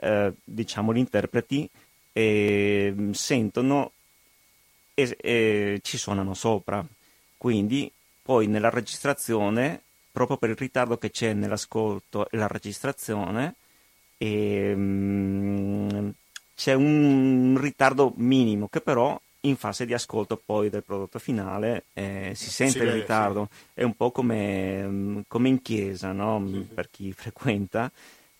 eh, 0.00 0.32
diciamo, 0.42 0.94
gli 0.94 0.98
interpreti 0.98 1.68
eh, 2.12 2.94
sentono 3.12 3.92
e, 4.98 5.16
e 5.20 5.80
ci 5.82 5.96
suonano 5.96 6.34
sopra. 6.34 6.84
Quindi 7.36 7.90
poi 8.20 8.48
nella 8.48 8.68
registrazione, 8.68 9.80
proprio 10.10 10.36
per 10.36 10.50
il 10.50 10.56
ritardo 10.56 10.98
che 10.98 11.10
c'è 11.12 11.32
nell'ascolto 11.34 12.28
e 12.28 12.36
la 12.36 12.48
registrazione, 12.48 13.54
ehm, 14.18 16.12
c'è 16.56 16.74
un 16.74 17.56
ritardo 17.60 18.12
minimo 18.16 18.66
che 18.66 18.80
però 18.80 19.18
in 19.42 19.56
fase 19.56 19.86
di 19.86 19.94
ascolto 19.94 20.40
poi 20.44 20.68
del 20.68 20.82
prodotto 20.82 21.20
finale 21.20 21.84
eh, 21.92 22.32
si 22.34 22.50
sente 22.50 22.80
Si 22.80 22.84
il 22.84 22.92
ritardo. 22.92 23.48
È 23.72 23.84
un 23.84 23.94
po' 23.94 24.10
come, 24.10 25.22
come 25.28 25.48
in 25.48 25.62
chiesa, 25.62 26.10
no? 26.10 26.44
per 26.74 26.90
chi 26.90 27.12
frequenta. 27.12 27.90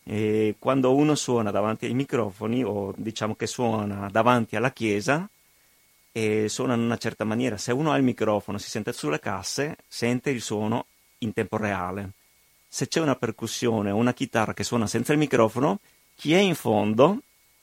E 0.03 0.55
quando 0.59 0.93
uno 0.93 1.15
suona 1.15 1.51
davanti 1.51 1.85
ai 1.85 1.93
microfoni 1.93 2.63
o 2.65 2.93
diciamo 2.97 3.35
che 3.35 3.47
suona 3.47 4.09
davanti 4.11 4.57
alla 4.57 4.71
chiesa 4.71 5.29
e 6.11 6.47
suona 6.49 6.73
in 6.73 6.81
una 6.81 6.97
certa 6.97 7.23
maniera, 7.23 7.57
se 7.57 7.71
uno 7.71 7.91
ha 7.91 7.97
il 7.97 8.03
microfono, 8.03 8.57
si 8.57 8.69
sente 8.69 8.93
sulle 8.93 9.19
casse, 9.19 9.77
sente 9.87 10.29
il 10.29 10.41
suono 10.41 10.85
in 11.19 11.33
tempo 11.33 11.57
reale. 11.57 12.11
Se 12.67 12.87
c'è 12.87 12.99
una 12.99 13.15
percussione 13.15 13.91
o 13.91 13.95
una 13.95 14.13
chitarra 14.13 14.53
che 14.53 14.63
suona 14.63 14.87
senza 14.87 15.13
il 15.13 15.19
microfono, 15.19 15.79
chi 16.15 16.33
è 16.33 16.39
in 16.39 16.55
fondo 16.55 17.21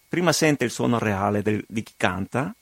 prima 0.08 0.32
sente 0.32 0.64
il 0.64 0.70
suono 0.70 0.98
reale 0.98 1.42
del- 1.42 1.64
di 1.66 1.82
chi 1.82 1.94
canta 1.96 2.54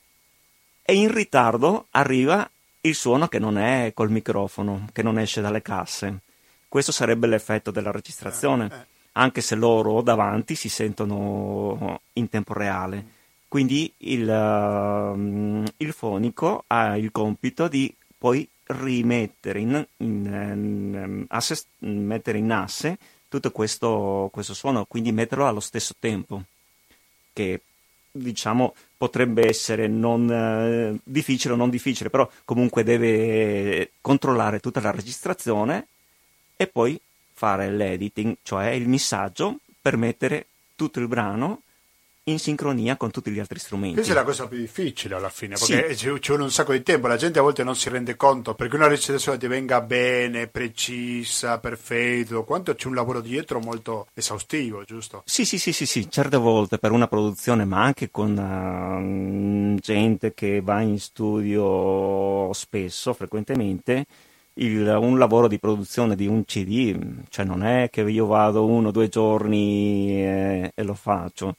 e 0.83 0.95
in 0.95 1.13
ritardo 1.13 1.87
arriva 1.91 2.49
il 2.81 2.95
suono 2.95 3.29
che 3.29 3.39
non 3.39 3.57
è 3.57 3.93
col 3.95 4.11
microfono, 4.11 4.87
che 4.93 5.03
non 5.03 5.19
esce 5.19 5.41
dalle 5.41 5.63
casse. 5.63 6.21
Questo 6.69 6.93
sarebbe 6.93 7.27
l'effetto 7.27 7.71
della 7.71 7.91
registrazione, 7.93 8.69
Eh, 8.71 8.75
eh. 8.75 8.85
anche 9.13 9.41
se 9.41 9.55
loro 9.55 10.03
davanti 10.03 10.55
si 10.55 10.69
sentono 10.69 12.01
in 12.15 12.29
tempo 12.29 12.53
reale. 12.53 13.23
Quindi 13.55 13.89
il, 13.99 14.29
ehm, 14.29 15.65
il 15.77 15.93
fonico 15.93 16.65
ha 16.67 16.97
il 16.97 17.13
compito 17.13 17.69
di 17.69 17.95
poi 18.19 18.49
rimettere 18.65 19.61
in, 19.61 19.87
in, 19.99 20.27
ehm, 20.27 21.25
asse- 21.29 21.67
mettere 21.79 22.39
in 22.39 22.51
asse 22.51 22.99
tutto 23.29 23.53
questo, 23.53 24.29
questo 24.33 24.55
suono, 24.55 24.87
quindi 24.87 25.13
metterlo 25.13 25.47
allo 25.47 25.61
stesso 25.61 25.95
tempo, 26.01 26.43
che 27.33 27.61
diciamo 28.11 28.75
potrebbe 28.97 29.47
essere 29.47 29.87
non 29.87 30.29
eh, 30.29 30.99
difficile 31.05 31.55
o 31.55 31.57
non 31.57 31.71
difficile, 31.71 32.11
però 32.11 32.29
comunque 32.45 32.83
deve 32.83 33.93
controllare 34.01 34.59
tutta 34.59 34.81
la 34.81 34.91
registrazione 34.91 35.87
e 36.57 36.67
poi 36.67 37.01
fare 37.33 37.71
l'editing, 37.71 38.35
cioè 38.43 38.71
il 38.71 38.89
missaggio 38.89 39.61
per 39.81 39.97
mettere 39.97 40.47
tutto 40.75 40.99
il 40.99 41.07
brano 41.07 41.63
in 42.27 42.39
sincronia 42.39 42.97
con 42.97 43.11
tutti 43.11 43.31
gli 43.31 43.39
altri 43.39 43.59
strumenti. 43.59 43.97
Questa 43.97 44.13
è 44.13 44.15
la 44.17 44.25
cosa 44.25 44.49
più 44.49 44.57
difficile 44.57 45.15
alla 45.15 45.29
fine, 45.29 45.57
Sì. 45.57 45.73
perché 45.75 45.95
ci 45.97 46.09
ci 46.21 46.29
vuole 46.29 46.45
un 46.45 46.51
sacco 46.51 46.73
di 46.73 46.83
tempo, 46.83 47.07
la 47.07 47.17
gente 47.17 47.39
a 47.39 47.43
volte 47.43 47.63
non 47.65 47.77
si 47.77 47.91
rende 47.91 48.17
conto, 48.17 48.55
perché 48.55 48.77
una 48.77 48.87
registrazione 48.87 49.37
ti 49.37 49.47
venga 49.47 49.83
bene, 49.83 50.47
precisa, 50.47 51.59
perfetto, 51.59 52.45
quanto 52.45 52.75
c'è 52.75 52.87
un 52.89 52.95
lavoro 52.95 53.21
dietro 53.21 53.61
molto 53.61 54.07
esaustivo, 54.15 54.85
giusto? 54.85 55.23
Sì, 55.27 55.45
sì, 55.45 55.59
sì, 55.59 55.73
sì, 55.73 55.85
sì, 55.85 56.09
certe 56.11 56.39
volte 56.39 56.79
per 56.79 56.93
una 56.93 57.09
produzione, 57.09 57.67
ma 57.67 57.83
anche 57.83 58.11
con 58.11 58.37
ehm, 58.39 59.77
gente 59.81 60.33
che 60.33 60.61
va 60.63 60.81
in 60.81 60.99
studio 60.99 62.51
spesso, 62.55 63.13
frequentemente, 63.13 64.07
il- 64.55 64.87
un 64.99 65.19
lavoro 65.19 65.47
di 65.49 65.59
produzione 65.59 66.15
di 66.17 66.27
un 66.27 66.45
CD, 66.47 67.23
cioè 67.29 67.45
non 67.45 67.63
è 67.65 67.91
che 67.91 68.01
io 68.03 68.25
vado 68.27 68.65
uno 68.65 68.89
o 68.89 68.91
due 68.93 69.09
giorni 69.09 70.23
e, 70.25 70.73
e 70.75 70.83
lo 70.85 70.95
faccio. 70.95 71.57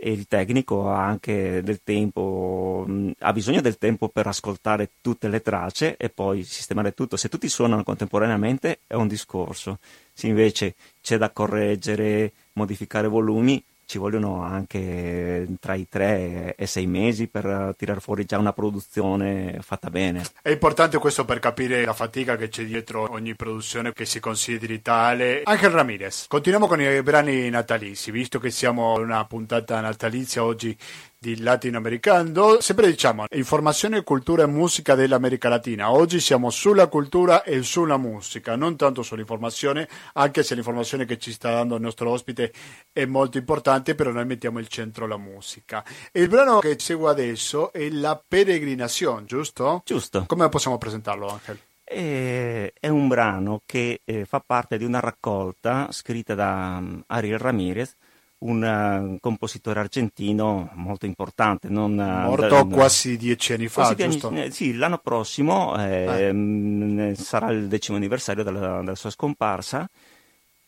E 0.00 0.12
il 0.12 0.26
tecnico 0.28 0.90
ha 0.90 1.04
anche 1.04 1.60
del 1.62 1.80
tempo, 1.82 2.86
ha 3.18 3.32
bisogno 3.32 3.60
del 3.60 3.78
tempo 3.78 4.08
per 4.08 4.28
ascoltare 4.28 4.90
tutte 5.00 5.28
le 5.28 5.42
tracce 5.42 5.96
e 5.96 6.08
poi 6.08 6.44
sistemare 6.44 6.94
tutto. 6.94 7.16
Se 7.16 7.28
tutti 7.28 7.48
suonano 7.48 7.82
contemporaneamente 7.82 8.80
è 8.86 8.94
un 8.94 9.08
discorso, 9.08 9.78
se 10.12 10.28
invece 10.28 10.74
c'è 11.00 11.16
da 11.16 11.30
correggere, 11.30 12.32
modificare 12.52 13.08
volumi, 13.08 13.62
ci 13.88 13.96
vogliono 13.96 14.42
anche 14.42 15.48
tra 15.58 15.72
i 15.72 15.88
tre 15.88 16.54
e 16.56 16.66
sei 16.66 16.86
mesi 16.86 17.26
per 17.26 17.74
tirar 17.74 18.02
fuori 18.02 18.26
già 18.26 18.36
una 18.36 18.52
produzione 18.52 19.60
fatta 19.62 19.88
bene. 19.88 20.26
È 20.42 20.50
importante 20.50 20.98
questo 20.98 21.24
per 21.24 21.38
capire 21.38 21.86
la 21.86 21.94
fatica 21.94 22.36
che 22.36 22.50
c'è 22.50 22.64
dietro 22.64 23.10
ogni 23.10 23.34
produzione 23.34 23.94
che 23.94 24.04
si 24.04 24.20
consideri 24.20 24.82
tale. 24.82 25.40
Angel 25.44 25.70
Ramirez, 25.70 26.26
continuiamo 26.28 26.66
con 26.66 26.82
i 26.82 27.02
brani 27.02 27.48
natalizi, 27.48 28.10
visto 28.10 28.38
che 28.38 28.50
siamo 28.50 28.92
una 28.98 29.24
puntata 29.24 29.80
natalizia 29.80 30.44
oggi 30.44 30.76
di 31.20 31.40
latinoamericano. 31.40 32.60
Sempre 32.60 32.86
diciamo 32.86 33.24
informazione, 33.32 34.04
cultura 34.04 34.44
e 34.44 34.46
musica 34.46 34.94
dell'America 34.94 35.48
Latina. 35.48 35.90
Oggi 35.90 36.20
siamo 36.20 36.50
sulla 36.50 36.86
cultura 36.86 37.42
e 37.42 37.62
sulla 37.62 37.96
musica, 37.96 38.54
non 38.54 38.76
tanto 38.76 39.02
sull'informazione, 39.02 39.88
anche 40.14 40.42
se 40.42 40.54
l'informazione 40.54 41.04
che 41.04 41.18
ci 41.18 41.32
sta 41.32 41.50
dando 41.50 41.74
il 41.74 41.82
nostro 41.82 42.10
ospite 42.10 42.52
è 42.92 43.04
molto 43.04 43.38
importante, 43.38 43.94
però 43.94 44.12
noi 44.12 44.26
mettiamo 44.26 44.60
il 44.60 44.68
centro 44.68 45.06
la 45.06 45.16
musica. 45.16 45.84
Il 46.12 46.28
brano 46.28 46.60
che 46.60 46.76
segue 46.78 47.10
adesso 47.10 47.72
è 47.72 47.88
La 47.90 48.22
Peregrinazione, 48.26 49.24
giusto? 49.24 49.82
Giusto. 49.84 50.24
Come 50.26 50.48
possiamo 50.48 50.78
presentarlo, 50.78 51.26
Angel? 51.28 51.58
E- 51.82 52.74
è 52.78 52.88
un 52.88 53.08
brano 53.08 53.62
che 53.64 54.02
eh, 54.04 54.24
fa 54.24 54.40
parte 54.44 54.76
di 54.76 54.84
una 54.84 55.00
raccolta 55.00 55.88
scritta 55.90 56.34
da 56.34 56.78
mm, 56.80 57.00
Ariel 57.06 57.38
Ramirez, 57.38 57.96
un 58.40 58.64
eh, 58.64 59.18
compositore 59.20 59.80
argentino 59.80 60.70
molto 60.74 61.06
importante. 61.06 61.68
Non, 61.68 61.98
eh, 61.98 62.04
Morto 62.04 62.46
da- 62.48 62.64
quasi 62.64 63.16
dieci 63.16 63.52
anni 63.54 63.68
fa, 63.68 63.94
giusto? 63.94 64.30
eh, 64.32 64.50
sì, 64.50 64.74
l'anno 64.74 64.98
prossimo 64.98 65.76
eh, 65.78 66.30
mm, 66.32 67.12
sarà 67.14 67.50
il 67.50 67.66
decimo 67.68 67.96
anniversario 67.96 68.44
della, 68.44 68.80
della 68.80 68.94
sua 68.94 69.10
scomparsa. 69.10 69.88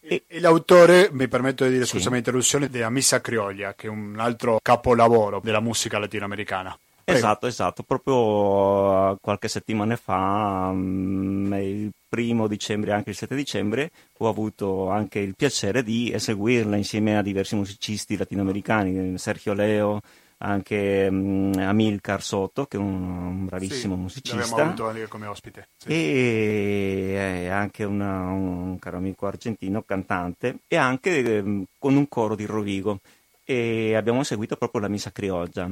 E, 0.02 0.24
e 0.26 0.40
l'autore, 0.40 1.10
mi 1.12 1.28
permetto 1.28 1.64
di 1.64 1.72
dire, 1.72 1.84
Sì. 1.84 1.92
scusami 1.92 2.14
l'interruzione, 2.16 2.68
della 2.68 2.90
Missa 2.90 3.20
Criolla, 3.20 3.74
che 3.74 3.86
è 3.86 3.90
un 3.90 4.16
altro 4.18 4.58
capolavoro 4.62 5.40
della 5.42 5.60
musica 5.60 5.98
latinoamericana. 5.98 6.76
Esatto, 7.12 7.46
esatto, 7.46 7.82
proprio 7.82 9.16
qualche 9.20 9.48
settimana 9.48 9.96
fa, 9.96 10.70
um, 10.72 11.52
il 11.60 11.90
primo 12.08 12.46
dicembre 12.48 12.90
e 12.90 12.94
anche 12.94 13.10
il 13.10 13.16
7 13.16 13.34
dicembre, 13.34 13.90
ho 14.18 14.28
avuto 14.28 14.88
anche 14.88 15.20
il 15.20 15.34
piacere 15.36 15.82
di 15.82 16.12
eseguirla 16.12 16.76
insieme 16.76 17.16
a 17.16 17.22
diversi 17.22 17.54
musicisti 17.54 18.16
latinoamericani, 18.16 19.16
Sergio 19.16 19.52
Leo, 19.52 20.00
anche 20.42 21.06
um, 21.10 21.52
Amilcar 21.56 22.22
Soto, 22.22 22.66
che 22.66 22.76
è 22.76 22.80
un, 22.80 23.02
un 23.02 23.44
bravissimo 23.46 23.94
sì, 23.94 24.00
musicista. 24.00 24.62
Avuto 24.62 24.88
anche 24.88 25.06
come 25.06 25.26
ospite. 25.26 25.68
Sì. 25.76 25.88
E 25.92 27.48
anche 27.50 27.84
una, 27.84 28.28
un 28.28 28.78
caro 28.78 28.96
amico 28.96 29.26
argentino, 29.26 29.82
cantante, 29.82 30.60
e 30.66 30.76
anche 30.76 31.40
um, 31.44 31.64
con 31.78 31.96
un 31.96 32.08
coro 32.08 32.34
di 32.34 32.46
Rovigo. 32.46 33.00
E 33.44 33.94
abbiamo 33.94 34.22
seguito 34.22 34.56
proprio 34.56 34.80
la 34.80 34.88
Missa 34.88 35.10
Crioggia 35.10 35.68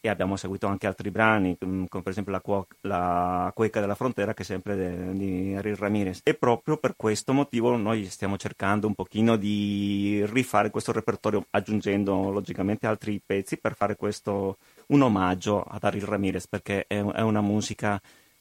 e 0.00 0.08
abbiamo 0.08 0.36
seguito 0.36 0.66
anche 0.66 0.86
altri 0.86 1.10
brani, 1.10 1.56
mm, 1.64 1.84
come 1.88 2.02
per 2.02 2.12
esempio 2.12 2.32
la, 2.32 2.40
Cuoc- 2.40 2.76
la 2.82 3.50
Cueca 3.54 3.80
della 3.80 3.94
Frontera, 3.94 4.34
che 4.34 4.42
è 4.42 4.44
sempre 4.44 4.76
de- 4.76 5.12
di 5.12 5.54
Ariel 5.56 5.76
Ramirez. 5.76 6.20
E 6.22 6.34
proprio 6.34 6.76
per 6.76 6.94
questo 6.96 7.32
motivo 7.32 7.76
noi 7.76 8.04
stiamo 8.06 8.36
cercando 8.36 8.86
un 8.86 8.94
pochino 8.94 9.36
di 9.36 10.24
rifare 10.26 10.70
questo 10.70 10.92
repertorio, 10.92 11.46
aggiungendo 11.50 12.30
logicamente 12.30 12.86
altri 12.86 13.20
pezzi 13.24 13.58
per 13.58 13.74
fare 13.74 13.96
questo 13.96 14.58
un 14.88 15.02
omaggio 15.02 15.62
ad 15.62 15.82
Ariel 15.84 16.06
Ramirez, 16.06 16.46
perché 16.46 16.84
è, 16.86 17.02
è 17.02 17.20
una 17.22 17.40
musica 17.40 18.00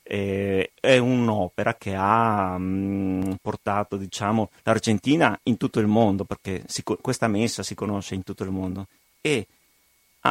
è 0.10 0.98
un'opera 0.98 1.76
che 1.76 1.94
ha 1.94 2.58
mh, 2.58 2.64
mm, 2.64 3.32
portato 3.42 3.98
diciamo, 3.98 4.50
l'Argentina 4.64 5.38
in 5.44 5.58
tutto 5.58 5.80
il 5.80 5.88
mondo, 5.88 6.24
perché 6.24 6.64
si, 6.68 6.82
questa 6.84 7.28
messa 7.28 7.62
si 7.64 7.76
conosce 7.76 8.16
in 8.16 8.24
tutto 8.24 8.44
il 8.44 8.52
mondo. 8.52 8.88
E 9.20 9.48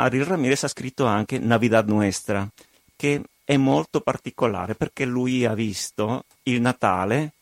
Ariel 0.02 0.24
Ramirez 0.24 0.64
ha 0.64 0.68
scritto 0.68 1.04
anche 1.06 1.38
Navidad 1.38 1.88
Nuestra, 1.88 2.48
che 2.94 3.22
è 3.44 3.56
molto 3.56 4.00
particolare 4.00 4.74
perché 4.74 5.04
lui 5.04 5.44
ha 5.44 5.54
visto 5.54 6.24
il 6.44 6.60
Natale 6.60 7.32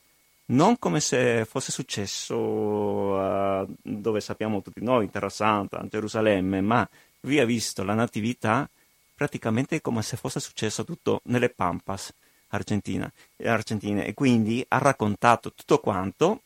non 0.46 0.78
come 0.78 1.00
se 1.00 1.46
fosse 1.46 1.72
successo 1.72 2.36
uh, 2.36 3.74
dove 3.80 4.20
sappiamo 4.20 4.60
tutti 4.60 4.82
noi, 4.82 5.04
in 5.04 5.10
Terra 5.10 5.30
Santa, 5.30 5.80
in 5.80 5.88
Gerusalemme, 5.88 6.60
ma 6.60 6.86
lui 7.20 7.38
ha 7.38 7.46
visto 7.46 7.82
la 7.82 7.94
natività 7.94 8.68
praticamente 9.14 9.80
come 9.80 10.02
se 10.02 10.16
fosse 10.16 10.40
successo 10.40 10.84
tutto 10.84 11.20
nelle 11.24 11.48
Pampas 11.48 12.12
argentine. 12.48 13.12
E 13.36 14.14
quindi 14.14 14.64
ha 14.68 14.78
raccontato 14.78 15.52
tutto 15.54 15.78
quanto 15.78 16.42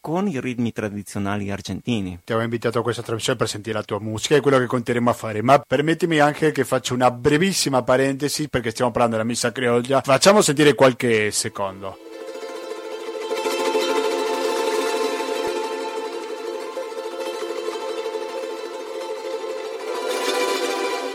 con 0.00 0.26
i 0.26 0.40
ritmi 0.40 0.72
tradizionali 0.72 1.50
argentini. 1.50 2.20
Ti 2.24 2.32
avevo 2.32 2.44
invitato 2.44 2.78
a 2.78 2.82
questa 2.82 3.02
trasmissione 3.02 3.38
per 3.38 3.48
sentire 3.48 3.76
la 3.76 3.84
tua 3.84 4.00
musica 4.00 4.34
e 4.34 4.40
quello 4.40 4.58
che 4.58 4.66
continueremo 4.66 5.10
a 5.10 5.12
fare, 5.12 5.42
ma 5.42 5.58
permettimi 5.58 6.18
anche 6.18 6.52
che 6.52 6.64
faccia 6.64 6.94
una 6.94 7.10
brevissima 7.10 7.82
parentesi 7.82 8.48
perché 8.48 8.70
stiamo 8.70 8.90
parlando 8.90 9.16
della 9.16 9.28
missa 9.28 9.52
crioglia. 9.52 10.00
Facciamo 10.00 10.40
sentire 10.40 10.74
qualche 10.74 11.30
secondo. 11.30 11.98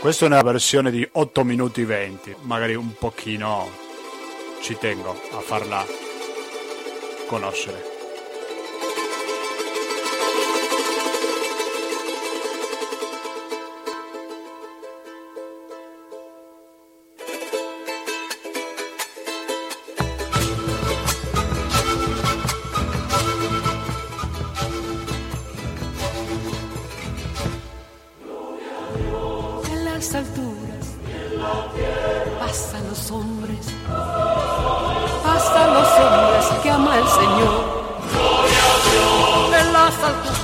Questa 0.00 0.24
è 0.24 0.28
una 0.28 0.42
versione 0.42 0.92
di 0.92 1.08
8 1.10 1.42
minuti 1.42 1.82
20, 1.82 2.36
magari 2.42 2.76
un 2.76 2.94
pochino 2.94 3.68
ci 4.62 4.76
tengo 4.78 5.10
a 5.32 5.40
farla 5.40 5.84
conoscere. 7.26 7.95
hombres, 33.10 33.66
hasta 35.24 35.66
los 35.66 35.88
hombres 35.88 36.46
que 36.62 36.70
ama 36.70 36.96
el 36.98 37.08
Señor. 37.08 37.84
Gloria 38.12 38.64
a 38.64 38.78
Dios. 38.90 39.60
En 39.60 39.72
las 39.72 39.94
alturas, 39.94 40.40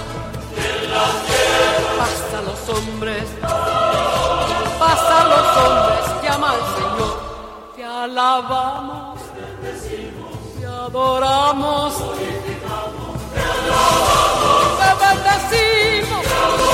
la 0.93 2.05
hasta 2.05 2.39
los 2.43 2.61
hombres, 2.69 3.25
hasta 4.81 5.25
los 5.25 5.47
hombres 5.57 6.05
que 6.21 6.29
ama 6.29 6.55
el 6.55 6.65
Señor. 6.75 7.13
Te 7.77 7.85
alabamos, 7.85 9.19
te 9.35 9.41
bendecimos, 9.41 10.33
te 10.59 10.67
adoramos, 10.67 11.95
te 12.15 12.25
te 12.25 12.55
te 14.79 14.89
bendecimos. 15.05 16.23
Te 16.23 16.35
adoramos. 16.35 16.72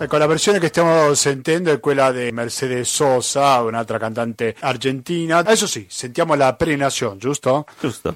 Ecco, 0.00 0.16
la 0.16 0.26
versione 0.26 0.60
che 0.60 0.68
stiamo 0.68 1.12
sentendo 1.14 1.72
è 1.72 1.80
quella 1.80 2.12
di 2.12 2.30
Mercedes 2.30 2.88
Sosa, 2.88 3.60
un'altra 3.62 3.98
cantante 3.98 4.54
argentina. 4.60 5.38
Adesso 5.38 5.66
sì, 5.66 5.86
sentiamo 5.88 6.34
la 6.34 6.54
Peregrinación, 6.54 7.18
giusto? 7.18 7.64
Giusto. 7.80 8.14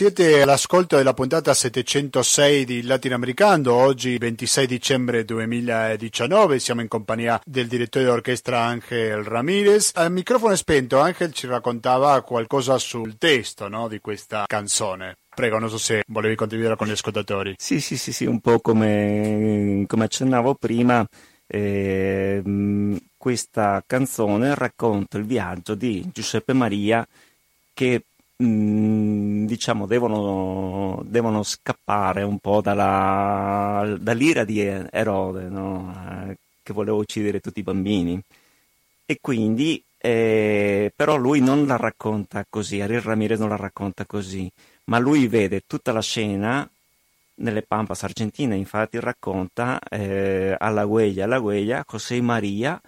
Siete 0.00 0.40
all'ascolto 0.40 0.96
della 0.96 1.12
puntata 1.12 1.52
706 1.52 2.64
di 2.64 2.82
Latinoamericano, 2.84 3.74
oggi 3.74 4.16
26 4.16 4.66
dicembre 4.66 5.26
2019, 5.26 6.58
siamo 6.58 6.80
in 6.80 6.88
compagnia 6.88 7.38
del 7.44 7.66
direttore 7.66 8.06
d'orchestra 8.06 8.62
Angel 8.62 9.22
Ramirez. 9.22 9.90
Al 9.96 10.10
microfono 10.10 10.54
spento 10.56 11.00
Angel 11.00 11.34
ci 11.34 11.46
raccontava 11.46 12.22
qualcosa 12.22 12.78
sul 12.78 13.18
testo 13.18 13.68
no, 13.68 13.88
di 13.88 14.00
questa 14.00 14.46
canzone. 14.46 15.18
Prego, 15.34 15.58
non 15.58 15.68
so 15.68 15.76
se 15.76 16.02
volevi 16.06 16.34
condividere 16.34 16.76
con 16.76 16.86
gli 16.86 16.92
ascoltatori. 16.92 17.56
Sì, 17.58 17.78
sì, 17.78 17.98
sì, 17.98 18.14
sì 18.14 18.24
un 18.24 18.40
po' 18.40 18.58
come, 18.60 19.84
come 19.86 20.04
accennavo 20.04 20.54
prima. 20.54 21.06
Eh, 21.46 22.42
questa 23.18 23.84
canzone 23.86 24.54
racconta 24.54 25.18
il 25.18 25.26
viaggio 25.26 25.74
di 25.74 26.08
Giuseppe 26.10 26.54
Maria 26.54 27.06
che 27.74 28.02
diciamo, 28.40 29.86
devono, 29.86 31.02
devono, 31.04 31.42
scappare 31.42 32.22
un 32.22 32.38
po' 32.38 32.60
dalla, 32.62 33.96
dall'ira 33.98 34.44
di 34.44 34.60
Erode, 34.60 35.48
no? 35.48 36.28
eh, 36.28 36.38
che 36.62 36.72
voleva 36.72 36.96
uccidere 36.96 37.40
tutti 37.40 37.60
i 37.60 37.62
bambini. 37.62 38.20
E 39.04 39.18
quindi, 39.20 39.82
eh, 39.98 40.92
però 40.94 41.16
lui 41.16 41.40
non 41.40 41.66
la 41.66 41.76
racconta 41.76 42.46
così, 42.48 42.80
Ariel 42.80 43.02
Ramirez 43.02 43.38
non 43.38 43.50
la 43.50 43.56
racconta 43.56 44.06
così, 44.06 44.50
ma 44.84 44.98
lui 44.98 45.26
vede 45.26 45.62
tutta 45.66 45.92
la 45.92 46.00
scena 46.00 46.68
nelle 47.36 47.62
Pampas 47.62 48.02
argentine, 48.04 48.56
infatti 48.56 48.98
racconta 49.00 49.78
eh, 49.80 50.54
alla 50.58 50.86
huella, 50.86 51.24
alla 51.24 51.40
huella, 51.40 51.84
José 51.86 52.20
María 52.20 52.80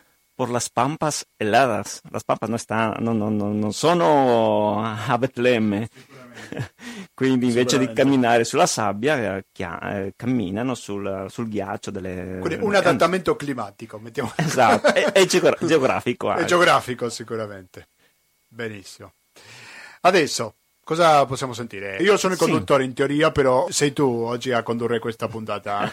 por 0.43 0.51
las 0.51 0.71
pampas 0.71 1.25
heladas. 1.39 2.03
Las 2.11 2.25
pampas 2.25 2.51
non, 2.51 2.59
sta, 2.59 2.97
non, 2.99 3.17
non, 3.17 3.37
non 3.37 3.73
sono 3.73 4.83
a 4.83 5.17
Betlemme. 5.17 5.89
Quindi 7.15 7.47
invece 7.47 7.79
di 7.79 7.93
camminare 7.93 8.43
sulla 8.43 8.67
sabbia, 8.67 9.37
eh, 9.37 9.45
eh, 9.57 10.13
camminano 10.17 10.75
sul, 10.75 11.27
sul, 11.29 11.49
ghiaccio 11.49 11.93
delle... 11.93 12.39
Quindi 12.41 12.65
un 12.65 12.75
adattamento 12.75 13.37
climatico, 13.37 14.01
mettiamo. 14.01 14.33
Esatto, 14.43 14.93
e, 14.93 15.13
e 15.15 15.27
geografico. 15.65 16.35
E 16.35 16.45
geografico 16.45 17.09
sicuramente. 17.09 17.87
Benissimo. 18.49 19.13
Adesso, 20.01 20.55
Cosa 20.85 21.25
possiamo 21.27 21.53
sentire? 21.53 21.99
Io 21.99 22.17
sono 22.17 22.33
il 22.33 22.39
conduttore 22.41 22.83
sì. 22.83 22.89
in 22.89 22.95
teoria, 22.95 23.31
però 23.31 23.71
sei 23.71 23.93
tu 23.93 24.03
oggi 24.03 24.51
a 24.51 24.65
condurre 24.65 24.99
questa 24.99 25.29
puntata. 25.29 25.93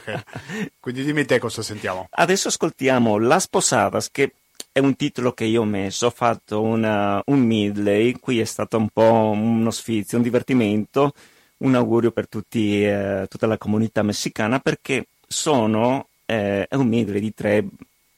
Quindi 0.80 1.04
dimmi 1.04 1.26
te 1.26 1.38
cosa 1.38 1.62
sentiamo. 1.62 2.08
Adesso 2.10 2.48
ascoltiamo 2.48 3.20
Las 3.20 3.48
Posadas, 3.48 4.10
che 4.10 4.34
è 4.80 4.82
un 4.82 4.96
titolo 4.96 5.34
che 5.34 5.44
io 5.44 5.62
ho 5.62 5.66
messo. 5.66 6.08
Ho 6.08 6.12
fatto 6.12 6.62
una, 6.62 7.22
un 7.26 7.40
medley, 7.40 8.14
qui 8.14 8.40
è 8.40 8.46
stato 8.46 8.78
un 8.78 8.90
po' 8.90 9.32
uno 9.32 9.72
sfizio, 9.72 10.18
un 10.18 10.24
divertimento, 10.24 11.14
un 11.58 11.76
augurio 11.76 12.12
per 12.12 12.28
tutti, 12.28 12.84
eh, 12.84 13.28
tutta 13.30 13.48
la 13.48 13.58
comunità 13.58 14.02
messicana, 14.02 14.60
perché 14.60 15.08
sono 15.28 16.08
eh, 16.26 16.66
è 16.68 16.76
un 16.76 16.88
medley 16.88 17.20
di 17.20 17.34
tre 17.34 17.66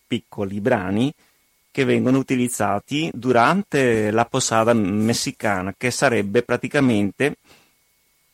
piccoli 0.07 0.59
brani 0.59 1.11
che 1.71 1.85
vengono 1.85 2.17
utilizzati 2.17 3.09
durante 3.13 4.11
la 4.11 4.25
posada 4.25 4.73
messicana, 4.73 5.73
che 5.77 5.89
sarebbe 5.89 6.43
praticamente 6.43 7.37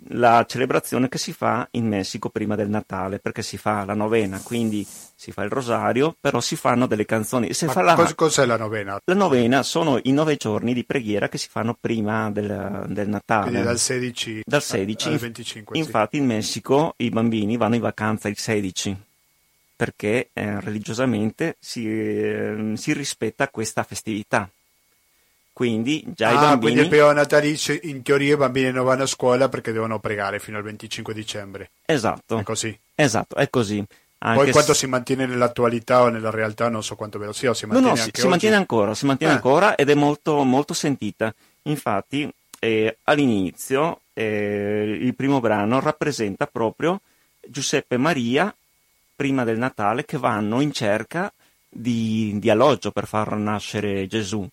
la 0.09 0.45
celebrazione 0.47 1.09
che 1.09 1.17
si 1.17 1.33
fa 1.33 1.67
in 1.71 1.87
Messico 1.87 2.29
prima 2.29 2.55
del 2.55 2.69
Natale, 2.69 3.19
perché 3.19 3.41
si 3.41 3.57
fa 3.57 3.83
la 3.85 3.93
novena, 3.93 4.39
quindi 4.41 4.85
si 5.15 5.31
fa 5.31 5.43
il 5.43 5.49
rosario, 5.49 6.15
però 6.19 6.39
si 6.39 6.55
fanno 6.55 6.85
delle 6.85 7.05
canzoni. 7.05 7.53
Si 7.53 7.65
Ma 7.65 7.81
la... 7.81 7.95
cos- 7.95 8.15
cos'è 8.15 8.45
la 8.45 8.57
novena? 8.57 8.99
La 9.03 9.15
novena 9.15 9.63
sono 9.63 9.99
i 10.03 10.11
nove 10.11 10.35
giorni 10.35 10.73
di 10.73 10.85
preghiera 10.85 11.27
che 11.29 11.37
si 11.37 11.49
fanno 11.49 11.75
prima 11.79 12.29
del, 12.31 12.85
del 12.87 13.09
Natale. 13.09 13.49
Quindi 13.49 13.65
dal 13.65 13.79
16, 13.79 14.41
dal 14.45 14.61
16 14.61 15.07
al 15.07 15.17
25. 15.17 15.77
Infatti 15.77 16.17
sì. 16.17 16.21
in 16.21 16.27
Messico 16.27 16.93
i 16.97 17.09
bambini 17.09 17.57
vanno 17.57 17.75
in 17.75 17.81
vacanza 17.81 18.27
il 18.27 18.37
16 18.37 19.05
perché 19.77 20.29
eh, 20.33 20.59
religiosamente 20.59 21.55
si, 21.59 21.87
eh, 21.87 22.73
si, 22.75 22.93
rispetta 22.93 23.47
questa 23.49 23.83
festività. 23.83 24.49
Quindi 25.57 26.03
già 26.13 26.27
ah, 26.27 26.31
i 26.33 26.35
bambini... 26.35 26.59
quindi 26.59 26.81
il 26.81 26.87
periodo 26.87 27.13
natalizio 27.13 27.79
in 27.81 28.03
teoria 28.03 28.35
i 28.35 28.37
bambini 28.37 28.71
non 28.71 28.85
vanno 28.85 29.01
a 29.01 29.07
scuola 29.07 29.49
perché 29.49 29.71
devono 29.71 29.99
pregare 29.99 30.37
fino 30.37 30.55
al 30.55 30.61
25 30.61 31.15
dicembre. 31.15 31.71
Esatto. 31.83 32.37
È 32.37 32.43
così. 32.43 32.79
Esatto, 32.93 33.33
è 33.37 33.49
così. 33.49 33.83
Anche 34.19 34.43
Poi 34.43 34.51
quanto 34.51 34.73
se... 34.73 34.79
si 34.81 34.85
mantiene 34.85 35.25
nell'attualità 35.25 36.03
o 36.03 36.09
nella 36.09 36.29
realtà 36.29 36.69
non 36.69 36.83
so 36.83 36.95
quanto 36.95 37.17
ve 37.17 37.25
lo 37.25 37.33
sia, 37.33 37.55
si 37.55 37.65
mantiene 37.65 37.91
no, 37.91 37.95
no, 37.95 38.03
si, 38.03 38.11
si 38.13 38.27
mantiene 38.27 38.55
ancora, 38.55 38.93
si 38.93 39.07
mantiene 39.07 39.33
eh. 39.33 39.35
ancora 39.37 39.73
ed 39.73 39.89
è 39.89 39.95
molto, 39.95 40.43
molto 40.43 40.75
sentita. 40.75 41.33
Infatti 41.63 42.31
eh, 42.59 42.97
all'inizio 43.05 44.01
eh, 44.13 44.99
il 45.01 45.15
primo 45.15 45.39
brano 45.39 45.79
rappresenta 45.79 46.45
proprio 46.45 47.01
Giuseppe 47.47 47.97
Maria 47.97 48.55
prima 49.15 49.43
del 49.43 49.57
Natale 49.57 50.05
che 50.05 50.19
vanno 50.19 50.61
in 50.61 50.71
cerca 50.71 51.33
di, 51.67 52.37
di 52.37 52.49
alloggio 52.51 52.91
per 52.91 53.07
far 53.07 53.35
nascere 53.37 54.05
Gesù 54.05 54.47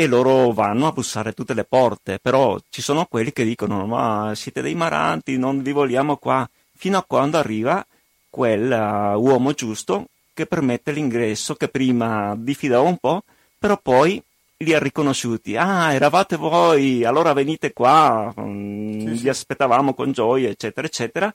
e 0.00 0.06
loro 0.06 0.52
vanno 0.52 0.86
a 0.86 0.92
bussare 0.92 1.32
tutte 1.32 1.54
le 1.54 1.64
porte, 1.64 2.20
però 2.20 2.56
ci 2.70 2.82
sono 2.82 3.06
quelli 3.06 3.32
che 3.32 3.42
dicono 3.42 3.84
ma 3.84 4.32
siete 4.36 4.62
dei 4.62 4.76
maranti, 4.76 5.36
non 5.36 5.60
vi 5.60 5.72
vogliamo 5.72 6.18
qua, 6.18 6.48
fino 6.76 6.98
a 6.98 7.04
quando 7.04 7.36
arriva 7.36 7.84
quel 8.30 8.70
uh, 8.70 9.20
uomo 9.20 9.54
giusto 9.54 10.06
che 10.32 10.46
permette 10.46 10.92
l'ingresso, 10.92 11.56
che 11.56 11.66
prima 11.66 12.36
diffidava 12.38 12.86
un 12.88 12.96
po', 12.98 13.24
però 13.58 13.76
poi 13.76 14.22
li 14.58 14.72
ha 14.72 14.78
riconosciuti. 14.78 15.56
Ah, 15.56 15.92
eravate 15.92 16.36
voi, 16.36 17.04
allora 17.04 17.32
venite 17.32 17.72
qua, 17.72 18.32
mm, 18.38 19.00
sì, 19.00 19.04
vi 19.04 19.18
sì. 19.18 19.28
aspettavamo 19.28 19.94
con 19.94 20.12
gioia, 20.12 20.48
eccetera, 20.48 20.86
eccetera. 20.86 21.34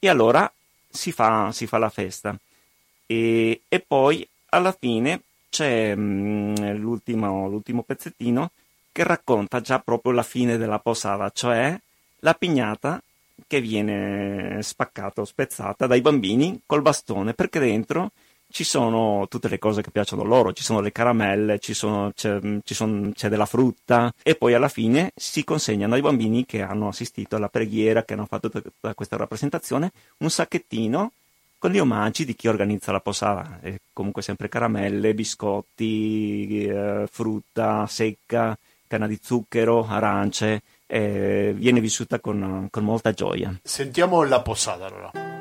E 0.00 0.08
allora 0.08 0.52
si 0.88 1.12
fa, 1.12 1.52
si 1.52 1.68
fa 1.68 1.78
la 1.78 1.90
festa. 1.90 2.36
E, 3.06 3.60
e, 3.68 3.78
poi 3.78 4.26
alla 4.48 4.76
fine 4.76 5.22
c'è 5.50 5.94
mh, 5.94 6.00
mm, 6.00 6.54
l'ultimo, 6.76 7.48
l'ultimo 7.48 7.82
pezzettino 7.82 8.50
che 8.92 9.04
racconta 9.04 9.60
già 9.60 9.78
proprio 9.80 10.12
la 10.12 10.22
fine 10.22 10.56
della 10.56 10.78
posada, 10.78 11.30
cioè 11.30 11.78
la 12.20 12.34
pignata 12.34 13.02
che 13.46 13.60
viene 13.60 14.62
spaccata 14.62 15.20
o 15.20 15.24
spezzata 15.24 15.86
dai 15.86 16.00
bambini 16.00 16.60
col 16.66 16.82
bastone, 16.82 17.34
perché 17.34 17.58
dentro 17.58 18.12
ci 18.50 18.64
sono 18.64 19.26
tutte 19.28 19.48
le 19.48 19.58
cose 19.58 19.80
che 19.80 19.90
piacciono 19.90 20.24
loro, 20.24 20.52
ci 20.52 20.62
sono 20.62 20.80
le 20.80 20.92
caramelle, 20.92 21.58
ci 21.60 21.72
sono, 21.72 22.12
c'è, 22.12 22.38
ci 22.64 22.74
sono, 22.74 23.10
c'è, 23.12 23.28
della 23.28 23.46
frutta 23.46 24.12
e 24.22 24.34
poi 24.34 24.54
alla 24.54 24.68
fine 24.68 25.12
si 25.14 25.44
consegnano 25.44 25.94
ai 25.94 26.00
bambini 26.00 26.44
che 26.44 26.62
hanno 26.62 26.88
assistito 26.88 27.36
alla 27.36 27.48
preghiera, 27.48 28.04
che 28.04 28.14
hanno 28.14 28.26
fatto 28.26 28.50
tutta 28.50 28.94
questa 28.94 29.16
rappresentazione, 29.16 29.92
un 30.18 30.30
sacchettino 30.30 31.12
con 31.60 31.72
gli 31.72 31.78
omaggi 31.78 32.24
di 32.24 32.34
chi 32.34 32.48
organizza 32.48 32.90
la 32.90 33.00
posata, 33.00 33.60
e 33.60 33.82
comunque 33.92 34.22
sempre 34.22 34.48
caramelle, 34.48 35.12
biscotti, 35.12 36.64
eh, 36.66 37.04
frutta 37.06 37.86
secca, 37.86 38.58
canna 38.88 39.06
di 39.06 39.18
zucchero, 39.20 39.86
arance, 39.86 40.62
eh, 40.86 41.52
viene 41.54 41.80
vissuta 41.80 42.18
con, 42.18 42.66
con 42.70 42.82
molta 42.82 43.12
gioia. 43.12 43.60
Sentiamo 43.62 44.22
la 44.24 44.40
posata 44.40 44.86
allora. 44.86 45.39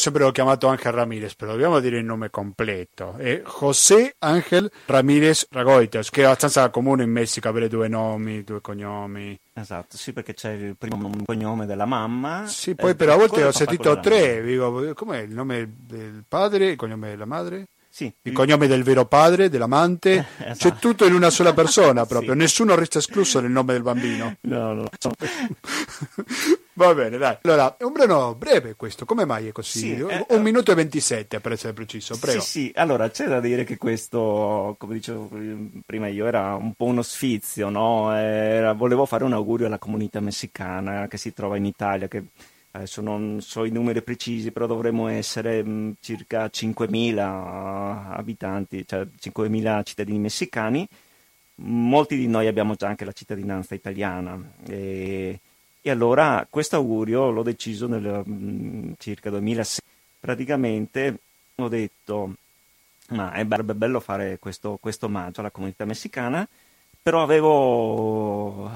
Sempre 0.00 0.24
l'ho 0.24 0.32
chiamato 0.32 0.66
Angel 0.66 0.92
Ramirez, 0.92 1.34
però 1.34 1.52
dobbiamo 1.52 1.78
dire 1.78 1.98
il 1.98 2.04
nome 2.04 2.30
completo. 2.30 3.14
È 3.16 3.42
José 3.60 4.14
Ángel 4.18 4.70
Ramirez 4.86 5.46
Ragoitos, 5.50 6.10
che 6.10 6.22
è 6.22 6.24
abbastanza 6.24 6.68
comune 6.70 7.04
in 7.04 7.10
Messico 7.10 7.48
avere 7.48 7.68
due 7.68 7.86
nomi, 7.86 8.42
due 8.42 8.60
cognomi. 8.60 9.38
Esatto, 9.52 9.96
sì, 9.96 10.12
perché 10.12 10.34
c'è 10.34 10.52
il 10.52 10.76
primo 10.76 11.10
cognome 11.24 11.66
della 11.66 11.84
mamma. 11.84 12.46
Sì, 12.46 12.74
poi 12.74 12.94
per 12.94 13.10
a 13.10 13.16
volte 13.16 13.44
ho 13.44 13.52
sentito 13.52 14.00
tre, 14.00 14.42
dico, 14.42 14.92
com'è 14.94 15.18
il 15.18 15.34
nome 15.34 15.74
del 15.76 16.24
padre, 16.26 16.70
il 16.70 16.76
cognome 16.76 17.10
della 17.10 17.26
madre? 17.26 17.66
Sì. 17.92 18.12
Il 18.22 18.32
cognome 18.32 18.68
del 18.68 18.84
vero 18.84 19.04
padre, 19.04 19.48
dell'amante, 19.48 20.12
eh, 20.38 20.50
esatto. 20.50 20.56
c'è 20.56 20.74
tutto 20.78 21.06
in 21.06 21.12
una 21.12 21.28
sola 21.28 21.52
persona 21.52 22.06
proprio, 22.06 22.32
sì. 22.32 22.38
nessuno 22.38 22.76
resta 22.76 22.98
escluso 22.98 23.40
nel 23.40 23.50
nome 23.50 23.72
del 23.72 23.82
bambino. 23.82 24.36
No, 24.50 24.72
no. 24.72 24.88
Va 26.74 26.94
bene, 26.94 27.18
dai. 27.18 27.36
Allora, 27.42 27.76
è 27.76 27.84
un 27.84 27.92
brano 27.92 28.34
breve 28.34 28.74
questo, 28.74 29.04
come 29.04 29.24
mai 29.24 29.48
è 29.48 29.52
così? 29.52 29.78
Sì, 29.78 30.00
un 30.00 30.24
eh, 30.26 30.38
minuto 30.38 30.72
e 30.72 30.74
27 30.74 31.40
per 31.40 31.52
essere 31.52 31.72
preciso, 31.72 32.16
prego. 32.18 32.40
Sì, 32.40 32.48
sì, 32.48 32.72
allora 32.74 33.10
c'è 33.10 33.26
da 33.26 33.40
dire 33.40 33.64
che 33.64 33.76
questo, 33.76 34.76
come 34.78 34.94
dicevo 34.94 35.28
prima 35.84 36.08
io, 36.08 36.26
era 36.26 36.54
un 36.54 36.72
po' 36.74 36.86
uno 36.86 37.02
sfizio, 37.02 37.68
no? 37.68 38.12
Era, 38.14 38.72
volevo 38.72 39.04
fare 39.04 39.24
un 39.24 39.34
augurio 39.34 39.66
alla 39.66 39.78
comunità 39.78 40.20
messicana 40.20 41.06
che 41.06 41.18
si 41.18 41.32
trova 41.32 41.56
in 41.56 41.66
Italia, 41.66 42.08
che 42.08 42.24
adesso 42.72 43.00
non 43.00 43.40
so 43.40 43.64
i 43.64 43.70
numeri 43.70 44.02
precisi, 44.02 44.52
però 44.52 44.66
dovremmo 44.66 45.08
essere 45.08 45.62
mh, 45.62 45.70
mm, 45.70 45.90
circa 46.00 46.46
5.000 46.46 48.12
abitanti, 48.12 48.86
cioè 48.86 49.06
5.000 49.18 49.84
cittadini 49.84 50.18
messicani. 50.18 50.86
Molti 51.62 52.16
di 52.16 52.26
noi 52.26 52.46
abbiamo 52.46 52.74
già 52.74 52.88
anche 52.88 53.04
la 53.04 53.12
cittadinanza 53.12 53.74
italiana. 53.74 54.40
E, 54.66 55.40
e 55.80 55.90
allora 55.90 56.46
questo 56.48 56.76
augurio 56.76 57.30
l'ho 57.30 57.42
deciso 57.42 57.86
nel 57.86 58.22
mh, 58.24 58.32
mm, 58.32 58.92
circa 58.98 59.30
2006. 59.30 59.80
Praticamente 60.20 61.18
ho 61.56 61.68
detto, 61.68 62.34
ma 63.08 63.32
è 63.32 63.44
bello 63.44 64.00
fare 64.00 64.38
questo, 64.38 64.78
questo 64.80 65.06
omaggio 65.06 65.40
alla 65.40 65.50
comunità 65.50 65.84
messicana 65.84 66.46
però 67.02 67.22
avevo 67.22 68.70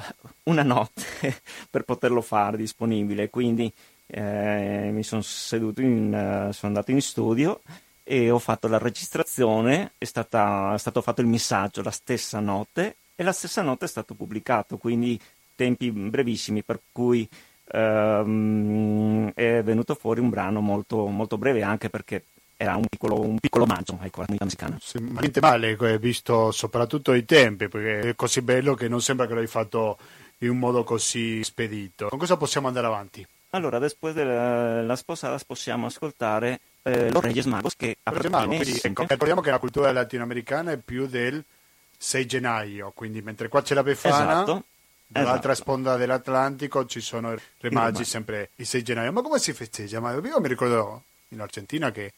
una 0.45 0.63
notte 0.63 1.41
per 1.71 1.85
poterlo 1.85 2.21
fare 2.21 2.57
disponibile, 2.57 3.31
quindi 3.31 3.73
eh, 4.07 4.91
mi 4.93 5.03
sono 5.03 5.23
seduto, 5.23 5.81
in, 5.81 6.07
uh, 6.49 6.53
sono 6.53 6.73
andato 6.73 6.91
in 6.91 7.01
studio 7.01 7.61
e 8.03 8.31
ho 8.31 8.39
fatto 8.39 8.69
la 8.69 8.79
registrazione, 8.79 9.93
è, 9.99 10.05
stata, 10.05 10.75
è 10.75 10.79
stato 10.79 11.01
fatto 11.01 11.21
il 11.21 11.27
missaggio 11.27 11.83
la 11.83 11.91
stessa 11.91 12.39
notte 12.41 12.97
e 13.15 13.23
la 13.23 13.33
stessa 13.33 13.63
notte 13.63 13.87
è 13.87 13.89
stato 13.89 14.15
pubblicato, 14.15 14.77
quindi 14.77 15.19
tempi 15.55 15.91
brevissimi 15.91 16.63
per 16.63 16.81
cui 16.93 17.29
um, 17.73 19.31
è 19.33 19.63
venuto 19.63 19.95
fuori 19.95 20.21
un 20.21 20.31
brano 20.31 20.61
molto, 20.61 21.07
molto 21.07 21.39
breve 21.39 21.63
anche 21.63 21.89
perché 21.89 22.25
era 22.57 22.77
un 22.77 22.87
piccolo, 22.89 23.21
un 23.21 23.39
piccolo 23.39 23.65
omaggio 23.65 23.99
ecco, 24.03 24.23
alla 24.23 24.27
comunità 24.27 24.45
messicana. 24.45 24.79
Sì, 24.81 24.99
ma 24.99 25.21
niente 25.21 25.41
male, 25.41 25.77
visto 25.99 26.51
soprattutto 26.51 27.13
i 27.13 27.25
tempi, 27.25 27.69
perché 27.69 28.11
è 28.11 28.15
così 28.15 28.43
bello 28.43 28.75
che 28.75 28.89
non 28.89 29.01
sembra 29.01 29.27
che 29.27 29.35
l'hai 29.35 29.47
fatto 29.47 29.99
in 30.39 30.51
un 30.51 30.59
modo 30.59 30.85
così 30.85 31.43
spedito. 31.43 32.09
Con 32.09 32.19
cosa 32.19 32.37
possiamo 32.37 32.67
andare 32.67 32.87
avanti? 32.87 33.27
Allora, 33.51 33.79
dopo 33.79 34.11
della 34.11 34.97
sposata 34.97 35.43
possiamo 35.47 35.87
ascoltare 35.87 36.61
eh, 36.83 37.11
Los 37.11 37.23
Reyes 37.23 37.47
Magos 37.47 37.77
che 37.77 37.97
appartiene... 38.03 38.47
Quindi, 38.47 38.81
ecco, 38.83 39.07
ricordiamo 39.09 39.41
che 39.41 39.51
la 39.51 39.59
cultura 39.59 39.93
latinoamericana 39.93 40.73
è 40.73 40.77
più 40.77 41.07
del 41.07 41.43
6 41.97 42.27
gennaio, 42.27 42.93
quindi 42.95 43.23
mentre 43.23 43.49
qua 43.49 43.63
c'è 43.63 43.75
la 43.75 43.83
Befana... 43.83 44.43
Esatto. 44.43 44.65
Dall'altra 45.07 45.53
esatto. 45.53 45.71
sponda 45.71 45.97
dell'Atlantico 45.97 46.87
ci 46.87 47.01
sono 47.01 47.35
i 47.35 47.39
re 47.61 47.71
magi 47.71 48.05
sempre 48.05 48.51
il 48.57 48.67
6 48.67 48.83
gennaio. 48.83 49.13
Ma 49.13 49.23
come 49.23 49.39
si 49.39 49.53
festeggia? 49.53 50.01
Ma 50.01 50.13
io 50.13 50.41
mi 50.41 50.49
ricordo 50.49 51.03
in 51.29 51.41
Argentina 51.41 51.93
che 51.93 52.15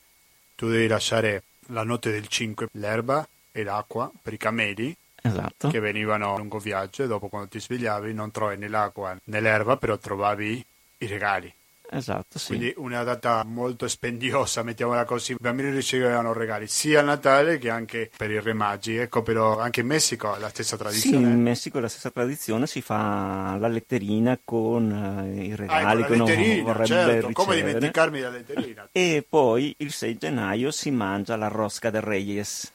tu 0.56 0.68
devi 0.68 0.88
lasciare 0.88 1.44
la 1.68 1.84
notte 1.84 2.10
del 2.10 2.26
5 2.26 2.68
l'erba 2.72 3.26
e 3.52 3.62
l'acqua 3.62 4.10
per 4.20 4.32
i 4.32 4.38
cameli 4.38 4.96
esatto. 5.22 5.68
che 5.68 5.80
venivano 5.80 6.34
a 6.34 6.38
lungo 6.38 6.58
viaggio 6.58 7.04
e 7.04 7.06
dopo 7.06 7.28
quando 7.28 7.48
ti 7.48 7.60
svegliavi 7.60 8.12
non 8.12 8.30
trovi 8.30 8.56
né 8.56 8.68
l'acqua 8.68 9.16
né 9.24 9.40
l'erba, 9.40 9.76
però 9.76 9.96
trovavi 9.98 10.64
i 10.98 11.06
regali. 11.06 11.52
Esatto, 11.90 12.38
sì. 12.38 12.48
Quindi 12.48 12.74
una 12.76 13.02
data 13.02 13.44
molto 13.44 13.86
spendiosa, 13.88 14.62
mettiamola 14.62 15.04
così. 15.04 15.32
I 15.32 15.36
bambini 15.38 15.70
ricevevano 15.70 16.32
regali 16.32 16.66
sia 16.66 17.00
a 17.00 17.02
Natale 17.02 17.58
che 17.58 17.70
anche 17.70 18.10
per 18.16 18.30
i 18.30 18.40
re 18.40 18.52
magi. 18.52 18.96
Ecco, 18.96 19.22
però 19.22 19.58
anche 19.58 19.80
in 19.80 19.86
Messico 19.86 20.34
è 20.34 20.38
la 20.38 20.48
stessa 20.48 20.76
tradizione. 20.76 21.16
Sì, 21.16 21.22
in 21.22 21.42
Messico 21.42 21.78
è 21.78 21.80
la 21.80 21.88
stessa 21.88 22.10
tradizione, 22.10 22.66
si 22.66 22.82
fa 22.82 23.56
la 23.58 23.68
letterina 23.68 24.38
con 24.42 24.90
uh, 24.90 25.40
i 25.40 25.54
regali 25.54 26.02
ah, 26.02 26.06
che 26.06 26.12
uno 26.12 26.24
vorrebbe 26.62 26.86
certo. 26.86 27.32
come 27.32 27.56
dimenticarmi 27.56 28.20
la 28.20 28.30
letterina. 28.30 28.88
E 28.96 29.24
poi 29.28 29.74
il 29.78 29.92
6 29.92 30.16
gennaio 30.16 30.70
si 30.70 30.90
mangia 30.90 31.36
la 31.36 31.48
rosca 31.48 31.90
del 31.90 32.02
Reyes. 32.02 32.72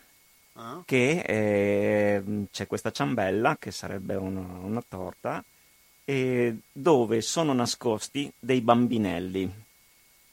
Ah. 0.53 0.82
Che 0.86 1.22
è, 1.24 2.22
c'è 2.51 2.68
questa 2.68 2.91
ciambella 2.91 3.57
che 3.57 3.72
sarebbe 3.72 4.16
una, 4.16 4.45
una 4.62 4.84
torta 4.88 5.43
eh, 6.12 6.57
dove 6.74 7.22
sono 7.22 7.53
nascosti 7.53 8.30
dei 8.38 8.59
bambinelli. 8.59 9.49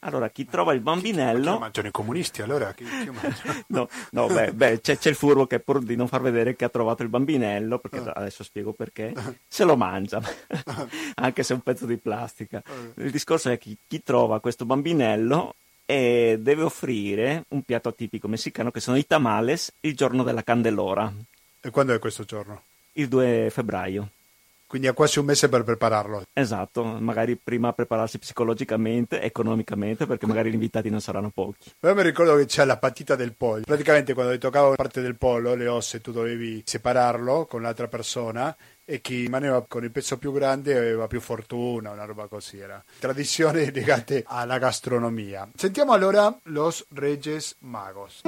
Allora, 0.01 0.29
chi 0.29 0.45
trova 0.45 0.74
il 0.74 0.81
bambinello... 0.81 1.45
Chi, 1.45 1.53
chi 1.53 1.59
mangiano 1.59 1.89
i 1.89 1.91
comunisti 1.93 2.43
allora? 2.43 2.72
Chi, 2.72 2.85
chi 2.85 3.11
no, 3.68 3.89
no 4.11 4.26
beh, 4.26 4.53
beh 4.55 4.81
c'è, 4.81 4.99
c'è, 4.99 5.11
il 5.11 5.14
furbo 5.14 5.47
che 5.47 5.61
pur 5.61 5.81
di 5.81 5.95
non 5.95 6.09
far 6.09 6.20
vedere 6.20 6.57
che 6.57 6.64
ha 6.64 6.68
trovato 6.68 7.05
il 7.05 7.09
bambinello, 7.09 7.79
perché 7.79 7.99
uh. 7.99 8.11
adesso 8.12 8.43
spiego 8.43 8.72
perché, 8.72 9.12
se 9.47 9.62
lo 9.62 9.76
mangia, 9.76 10.20
anche 11.14 11.43
se 11.45 11.53
è 11.53 11.57
un 11.57 11.62
pezzo 11.62 11.87
di 11.87 11.97
plastica. 11.97 12.61
Uh. 12.66 13.01
Il 13.03 13.12
discorso 13.12 13.49
è 13.49 13.57
che 13.57 13.76
chi 13.87 14.03
trova 14.03 14.41
questo 14.41 14.64
bambinello 14.64 15.55
e 15.85 16.39
deve 16.41 16.62
offrire 16.62 17.45
un 17.49 17.62
piatto 17.62 17.95
tipico 17.95 18.26
messicano 18.26 18.72
che 18.72 18.81
sono 18.81 18.97
i 18.97 19.07
tamales 19.07 19.72
il 19.81 19.95
giorno 19.95 20.24
della 20.24 20.43
candelora. 20.43 21.12
E 21.61 21.70
quando 21.70 21.95
è 21.95 22.01
questo 22.01 22.24
giorno? 22.24 22.62
Il 22.93 23.07
2 23.07 23.49
febbraio. 23.51 24.11
Quindi 24.69 24.87
ha 24.87 24.93
quasi 24.93 25.19
un 25.19 25.25
mese 25.25 25.49
per 25.49 25.64
prepararlo. 25.64 26.25
Esatto, 26.31 26.85
magari 26.85 27.37
prima 27.43 27.73
prepararsi 27.73 28.19
psicologicamente, 28.19 29.23
economicamente, 29.23 30.05
perché 30.05 30.27
magari 30.27 30.51
gli 30.51 30.55
invitati 30.55 30.91
non 30.91 31.01
saranno 31.01 31.31
pochi. 31.33 31.73
Io 31.81 31.95
mi 31.95 32.03
ricordo 32.03 32.37
che 32.37 32.45
c'è 32.45 32.66
la 32.66 32.77
patita 32.77 33.16
del 33.16 33.35
pollo. 33.35 33.62
Praticamente 33.64 34.12
quando 34.12 34.33
ti 34.33 34.39
toccava 34.39 34.75
parte 34.75 35.01
del 35.01 35.16
pollo, 35.16 35.55
le 35.55 35.69
ossa, 35.69 35.99
tu 36.01 36.12
dovevi 36.12 36.62
separarlo 36.66 37.47
con 37.47 37.62
l'altra 37.62 37.89
persona 37.89 38.55
e 38.85 39.01
chi 39.01 39.23
rimaneva 39.23 39.64
con 39.66 39.85
il 39.85 39.91
pezzo 39.91 40.19
più 40.19 40.33
grande 40.33 40.77
aveva 40.77 41.07
più 41.07 41.21
fortuna, 41.21 41.91
una 41.91 42.05
roba 42.05 42.27
così 42.27 42.59
era. 42.59 42.83
Tradizioni 42.99 43.73
legate 43.73 44.23
alla 44.27 44.59
gastronomia. 44.59 45.49
Sentiamo 45.55 45.93
allora 45.93 46.39
Los 46.45 46.85
Reyes 46.91 47.57
Magos. 47.61 48.21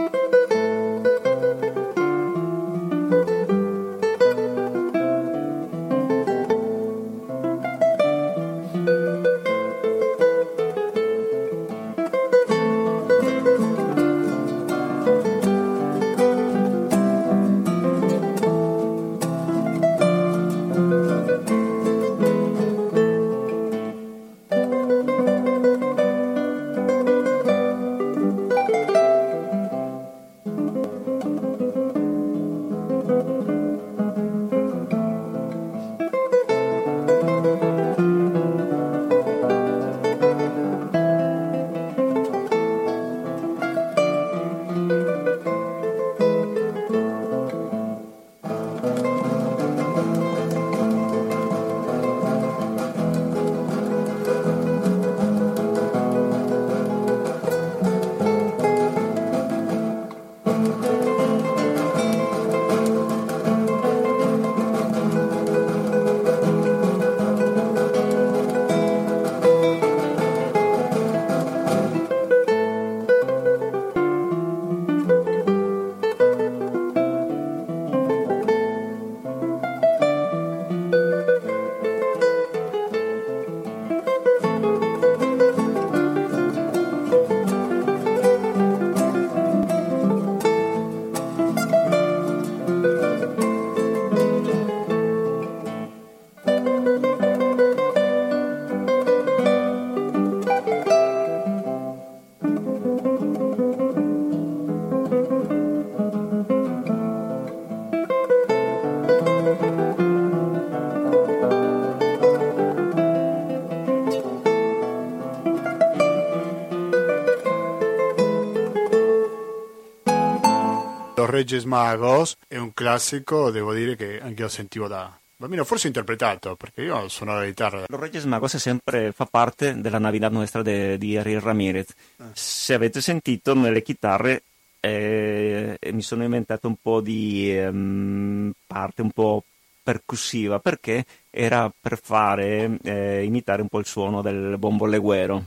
Reyes 121.42 121.64
Magos 121.64 122.36
è 122.46 122.58
un 122.58 122.74
classico, 122.74 123.50
devo 123.50 123.72
dire 123.72 123.96
che 123.96 124.20
anche 124.20 124.42
io 124.42 124.48
sentivo 124.48 124.88
da 124.88 125.16
bambino, 125.36 125.64
forse 125.64 125.86
interpretato, 125.86 126.54
perché 126.54 126.82
io 126.82 127.08
suono 127.08 127.34
la 127.34 127.46
chitarra. 127.46 127.84
Los 127.88 128.00
Reyes 128.00 128.24
Magos 128.24 128.56
sempre 128.56 129.12
fa 129.12 129.24
parte 129.24 129.80
della 129.80 129.98
Navidad 129.98 130.32
nostra 130.32 130.60
de, 130.60 130.98
di 130.98 131.16
Ariel 131.16 131.40
Ramirez. 131.40 131.88
Eh. 132.18 132.24
Se 132.34 132.74
avete 132.74 133.00
sentito 133.00 133.54
nelle 133.54 133.80
chitarre 133.80 134.42
eh, 134.80 135.78
mi 135.92 136.02
sono 136.02 136.24
inventato 136.24 136.68
un 136.68 136.76
po' 136.80 137.00
di 137.00 137.56
um, 137.58 138.52
parte 138.66 139.00
un 139.00 139.10
po' 139.12 139.42
percussiva 139.82 140.58
perché 140.58 141.06
era 141.30 141.72
per 141.78 141.98
fare 142.02 142.78
eh, 142.82 143.24
imitare 143.24 143.62
un 143.62 143.68
po' 143.68 143.78
il 143.78 143.86
suono 143.86 144.20
del 144.20 144.56
bombo 144.58 144.86
legüero 144.86 145.42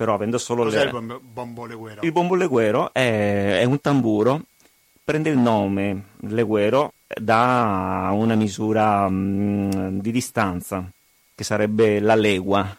però 0.00 0.14
avendo 0.14 0.38
solo 0.38 0.62
Cos'è 0.62 0.90
le... 0.90 0.98
il 0.98 1.20
bombo 1.22 1.66
legüero? 1.66 2.00
Il 2.06 2.12
bombo 2.12 2.34
legüero 2.34 2.90
è, 2.90 3.58
è, 3.58 3.64
un 3.64 3.82
tamburo, 3.82 4.44
prende 5.10 5.30
il 5.30 5.38
nome 5.38 6.04
legüero 6.28 6.92
da 7.04 8.10
una 8.12 8.36
misura 8.36 9.08
mh, 9.08 9.70
mm, 9.74 9.98
di 9.98 10.12
distanza, 10.12 10.88
che 11.34 11.42
sarebbe 11.42 11.98
la 11.98 12.14
legua. 12.14 12.78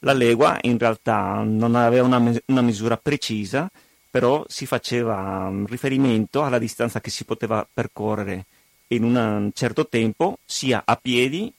La 0.00 0.12
legua 0.12 0.58
in 0.60 0.76
realtà 0.76 1.42
non 1.42 1.74
aveva 1.74 2.04
una, 2.04 2.30
una 2.44 2.60
misura 2.60 2.98
precisa, 2.98 3.70
però 4.10 4.44
si 4.48 4.66
faceva 4.66 5.48
mm, 5.48 5.64
riferimento 5.64 6.44
alla 6.44 6.58
distanza 6.58 7.00
che 7.00 7.08
si 7.08 7.24
poteva 7.24 7.66
percorrere 7.72 8.44
in 8.88 9.04
un 9.04 9.50
certo 9.54 9.88
tempo, 9.88 10.40
sia 10.44 10.82
a 10.84 10.96
piedi 10.96 11.50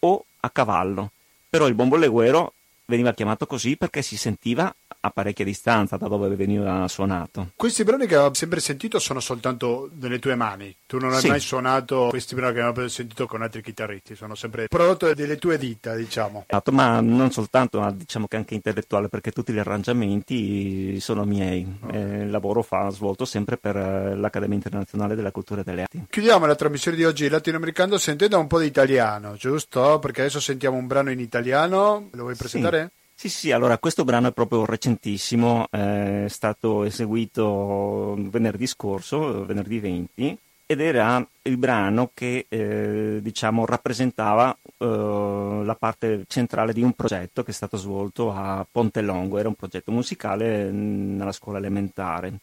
o 0.00 0.24
a 0.40 0.50
cavallo. 0.50 1.12
Però 1.48 1.68
il 1.68 1.74
bombo 1.74 1.94
legüero 1.94 2.52
veniva 2.86 3.14
chiamato 3.14 3.46
così 3.46 3.76
perché 3.76 4.02
si 4.02 4.16
sentiva 4.16 4.74
a 5.00 5.10
parecchia 5.10 5.44
distanza 5.44 5.96
da 5.96 6.08
dove 6.08 6.34
veniva 6.34 6.86
suonato. 6.88 7.52
Questi 7.56 7.84
brani 7.84 8.06
che 8.06 8.16
ho 8.16 8.32
sempre 8.34 8.60
sentito 8.60 8.98
sono 8.98 9.20
soltanto 9.20 9.90
nelle 10.00 10.18
tue 10.18 10.34
mani. 10.34 10.74
Tu 10.86 10.98
non 10.98 11.12
hai 11.12 11.20
sì. 11.20 11.28
mai 11.28 11.40
suonato 11.40 12.08
questi 12.10 12.34
brani 12.34 12.54
che 12.54 12.60
abbiamo 12.60 12.88
sentito 12.88 13.26
con 13.26 13.42
altri 13.42 13.62
chitarristi, 13.62 14.14
sono 14.14 14.34
sempre 14.34 14.66
prodotto 14.68 15.12
delle 15.14 15.36
tue 15.36 15.58
dita, 15.58 15.94
diciamo. 15.94 16.44
Esatto, 16.46 16.72
ma 16.72 17.00
non 17.00 17.30
soltanto, 17.30 17.80
ma 17.80 17.90
diciamo 17.92 18.26
che 18.26 18.36
anche 18.36 18.54
intellettuale, 18.54 19.08
perché 19.08 19.30
tutti 19.30 19.52
gli 19.52 19.58
arrangiamenti 19.58 20.98
sono 21.00 21.24
miei. 21.24 21.66
Oh. 21.80 21.92
Eh, 21.92 22.22
il 22.22 22.30
lavoro 22.30 22.62
fa 22.62 22.88
svolto 22.90 23.24
sempre 23.24 23.56
per 23.56 23.76
eh, 23.76 24.16
l'Accademia 24.16 24.56
Internazionale 24.56 25.14
della 25.14 25.30
Cultura 25.30 25.60
e 25.60 25.64
delle 25.64 25.82
Arti. 25.82 26.06
Chiudiamo 26.08 26.46
la 26.46 26.54
trasmissione 26.54 26.96
di 26.96 27.04
oggi 27.04 27.28
latinoamericano 27.28 27.98
sentendo 27.98 28.38
un 28.38 28.46
po' 28.46 28.60
di 28.60 28.66
italiano, 28.66 29.34
giusto? 29.34 29.98
Perché 29.98 30.22
adesso 30.22 30.40
sentiamo 30.40 30.76
un 30.76 30.86
brano 30.86 31.10
in 31.10 31.20
italiano. 31.20 32.08
Lo 32.12 32.22
vuoi 32.22 32.36
presentare? 32.36 32.90
Sì. 32.90 33.04
Sì, 33.18 33.30
sì, 33.30 33.50
allora 33.50 33.78
questo 33.78 34.04
brano 34.04 34.28
è 34.28 34.32
proprio 34.32 34.66
recentissimo, 34.66 35.66
è 35.70 36.26
stato 36.28 36.84
eseguito 36.84 38.14
venerdì 38.18 38.66
scorso, 38.66 39.44
venerdì 39.46 39.78
20, 39.80 40.38
ed 40.66 40.80
era 40.80 41.26
il 41.42 41.56
brano 41.56 42.10
che 42.12 42.44
eh, 42.46 43.18
diciamo 43.22 43.64
rappresentava 43.64 44.54
eh, 44.78 45.62
la 45.64 45.74
parte 45.76 46.24
centrale 46.28 46.74
di 46.74 46.82
un 46.82 46.92
progetto 46.92 47.42
che 47.42 47.52
è 47.52 47.54
stato 47.54 47.78
svolto 47.78 48.32
a 48.32 48.66
Ponte 48.70 49.00
Longo, 49.00 49.38
era 49.38 49.48
un 49.48 49.54
progetto 49.54 49.92
musicale 49.92 50.70
nella 50.70 51.32
scuola 51.32 51.56
elementare. 51.58 52.34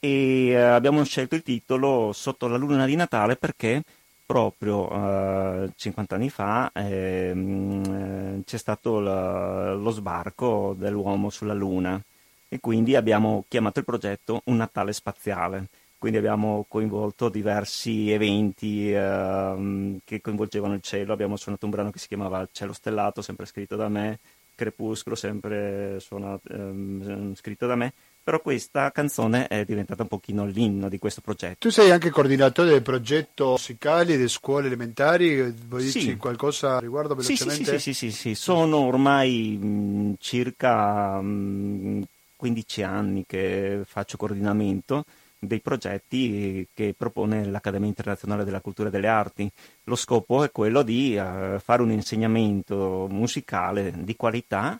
E 0.00 0.48
eh, 0.48 0.56
abbiamo 0.56 1.04
scelto 1.04 1.34
il 1.34 1.42
titolo 1.42 2.12
Sotto 2.12 2.46
la 2.48 2.56
luna 2.56 2.86
di 2.86 2.94
Natale 2.96 3.36
perché 3.36 3.82
proprio 4.28 5.64
eh, 5.64 5.70
50 5.74 6.14
anni 6.14 6.28
fa 6.28 6.70
eh, 6.74 8.42
c'è 8.44 8.58
stato 8.58 9.00
la, 9.00 9.72
lo 9.72 9.88
sbarco 9.90 10.74
dell'uomo 10.76 11.30
sulla 11.30 11.54
Luna 11.54 11.98
e 12.46 12.60
quindi 12.60 12.94
abbiamo 12.94 13.46
chiamato 13.48 13.78
il 13.78 13.86
progetto 13.86 14.42
Un 14.44 14.56
Natale 14.56 14.92
Spaziale. 14.92 15.68
Quindi 15.96 16.18
abbiamo 16.18 16.66
coinvolto 16.68 17.30
diversi 17.30 18.10
eventi 18.10 18.92
eh, 18.92 19.98
che 20.04 20.20
coinvolgevano 20.20 20.74
il 20.74 20.82
cielo, 20.82 21.14
abbiamo 21.14 21.36
suonato 21.36 21.64
un 21.64 21.70
brano 21.72 21.90
che 21.90 21.98
si 21.98 22.06
chiamava 22.06 22.46
Cielo 22.52 22.74
Stellato, 22.74 23.22
sempre 23.22 23.46
scritto 23.46 23.76
da 23.76 23.88
me, 23.88 24.18
Crepuscolo, 24.54 25.16
sempre 25.16 26.00
suonato, 26.00 26.52
ehm, 26.52 27.34
scritto 27.34 27.66
da 27.66 27.76
me, 27.76 27.92
però 28.28 28.42
questa 28.42 28.90
canzone 28.90 29.46
è 29.46 29.64
diventata 29.64 30.02
un 30.02 30.08
pochino 30.08 30.44
l'inno 30.44 30.90
di 30.90 30.98
questo 30.98 31.22
progetto. 31.22 31.56
Tu 31.60 31.70
sei 31.70 31.90
anche 31.90 32.10
coordinatore 32.10 32.68
del 32.68 32.82
progetto 32.82 33.52
musicali 33.52 34.16
delle 34.16 34.28
scuole 34.28 34.66
elementari, 34.66 35.50
vuoi 35.66 35.88
sì. 35.88 35.98
dirci 36.00 36.16
qualcosa 36.18 36.78
riguardo 36.78 37.14
velocemente? 37.14 37.78
Sì, 37.78 37.94
sì, 37.94 37.94
sì, 37.94 38.10
sì, 38.10 38.16
sì. 38.16 38.34
sono 38.34 38.80
ormai 38.80 39.56
mh, 39.56 40.16
circa 40.18 41.18
mh, 41.22 42.02
15 42.36 42.82
anni 42.82 43.24
che 43.26 43.80
faccio 43.86 44.18
coordinamento 44.18 45.06
dei 45.38 45.60
progetti 45.60 46.68
che 46.74 46.94
propone 46.94 47.46
l'Accademia 47.46 47.88
Internazionale 47.88 48.44
della 48.44 48.60
Cultura 48.60 48.88
e 48.88 48.90
delle 48.90 49.08
Arti. 49.08 49.50
Lo 49.84 49.96
scopo 49.96 50.44
è 50.44 50.50
quello 50.50 50.82
di 50.82 51.16
uh, 51.16 51.58
fare 51.60 51.80
un 51.80 51.92
insegnamento 51.92 53.06
musicale 53.08 53.90
di 53.96 54.14
qualità 54.16 54.78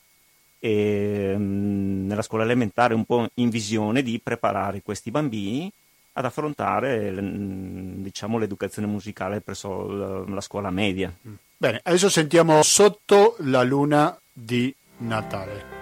e, 0.58 1.36
mh, 1.36 2.06
nella 2.06 2.22
scuola 2.22 2.44
elementare 2.44 2.94
un 2.94 3.04
po' 3.04 3.26
in 3.34 3.48
visione 3.48 4.02
di 4.02 4.20
preparare 4.22 4.82
questi 4.82 5.10
bambini 5.10 5.70
ad 6.12 6.24
affrontare 6.24 7.14
diciamo, 8.02 8.38
l'educazione 8.38 8.88
musicale 8.88 9.40
presso 9.40 10.24
la 10.26 10.40
scuola 10.40 10.70
media. 10.70 11.14
Bene, 11.56 11.80
adesso 11.84 12.08
sentiamo 12.08 12.60
Sotto 12.62 13.36
la 13.40 13.62
luna 13.62 14.18
di 14.32 14.74
Natale. 14.98 15.77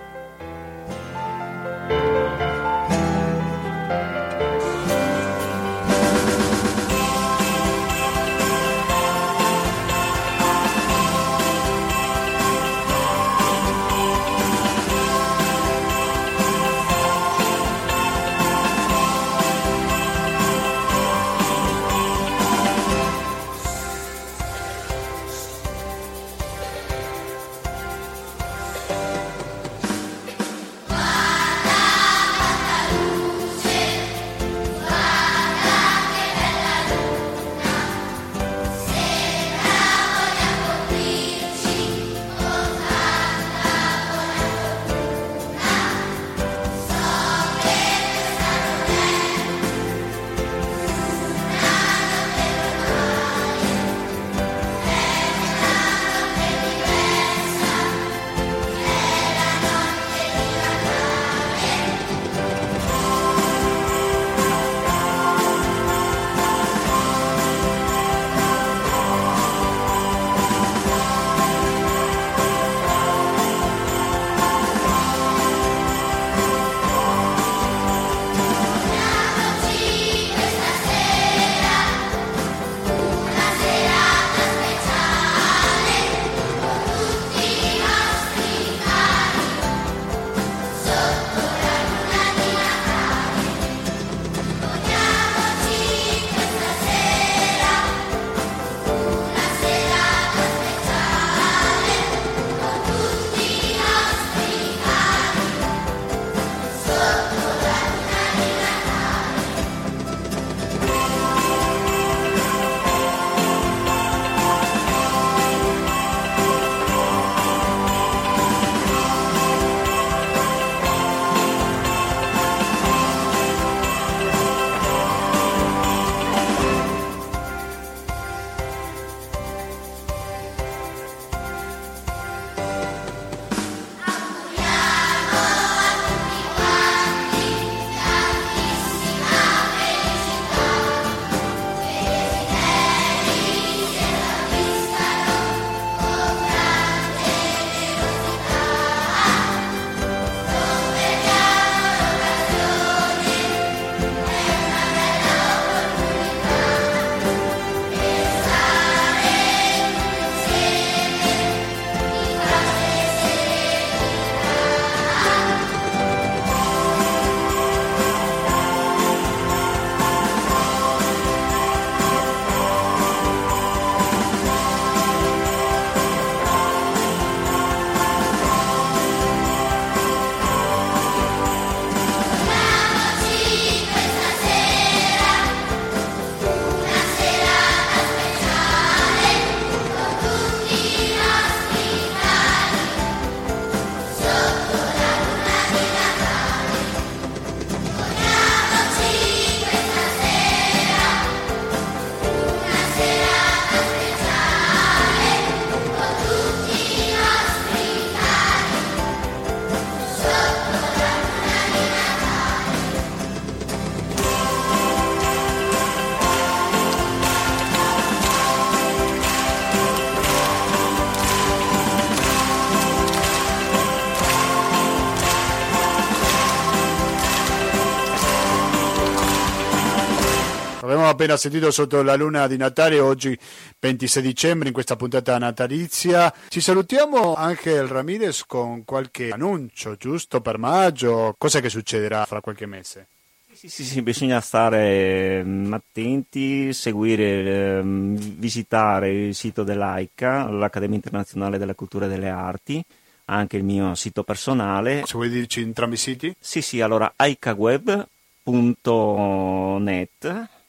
Appena 231.16 231.36
sentito 231.38 231.70
sotto 231.70 232.02
la 232.02 232.14
luna 232.14 232.46
di 232.46 232.58
Natale, 232.58 233.00
oggi 233.00 233.36
26 233.78 234.22
dicembre, 234.22 234.68
in 234.68 234.74
questa 234.74 234.96
puntata 234.96 235.38
natalizia. 235.38 236.30
Ci 236.48 236.60
salutiamo 236.60 237.34
anche 237.34 237.70
il 237.70 237.88
Ramirez 237.88 238.44
con 238.46 238.84
qualche 238.84 239.30
annuncio, 239.30 239.96
giusto 239.96 240.42
per 240.42 240.58
maggio? 240.58 241.34
Cosa 241.38 241.60
che 241.60 241.70
succederà 241.70 242.26
fra 242.26 242.42
qualche 242.42 242.66
mese? 242.66 243.06
Sì, 243.50 243.70
sì, 243.70 243.84
sì, 243.84 244.02
bisogna 244.02 244.42
stare 244.42 245.40
um, 245.42 245.72
attenti, 245.72 246.74
seguire, 246.74 247.78
um, 247.78 248.14
visitare 248.14 249.10
il 249.10 249.34
sito 249.34 249.64
dell'AICA, 249.64 250.50
l'Accademia 250.50 250.96
Internazionale 250.96 251.56
della 251.56 251.74
Cultura 251.74 252.04
e 252.04 252.10
delle 252.10 252.28
Arti, 252.28 252.84
anche 253.24 253.56
il 253.56 253.64
mio 253.64 253.94
sito 253.94 254.22
personale. 254.22 255.04
Se 255.06 255.14
vuoi 255.14 255.30
dirci 255.30 255.62
entrambi 255.62 255.94
i 255.94 255.98
siti? 255.98 256.36
Sì, 256.38 256.60
sì, 256.60 256.82
allora 256.82 257.14
aicaweb.net, 257.16 258.06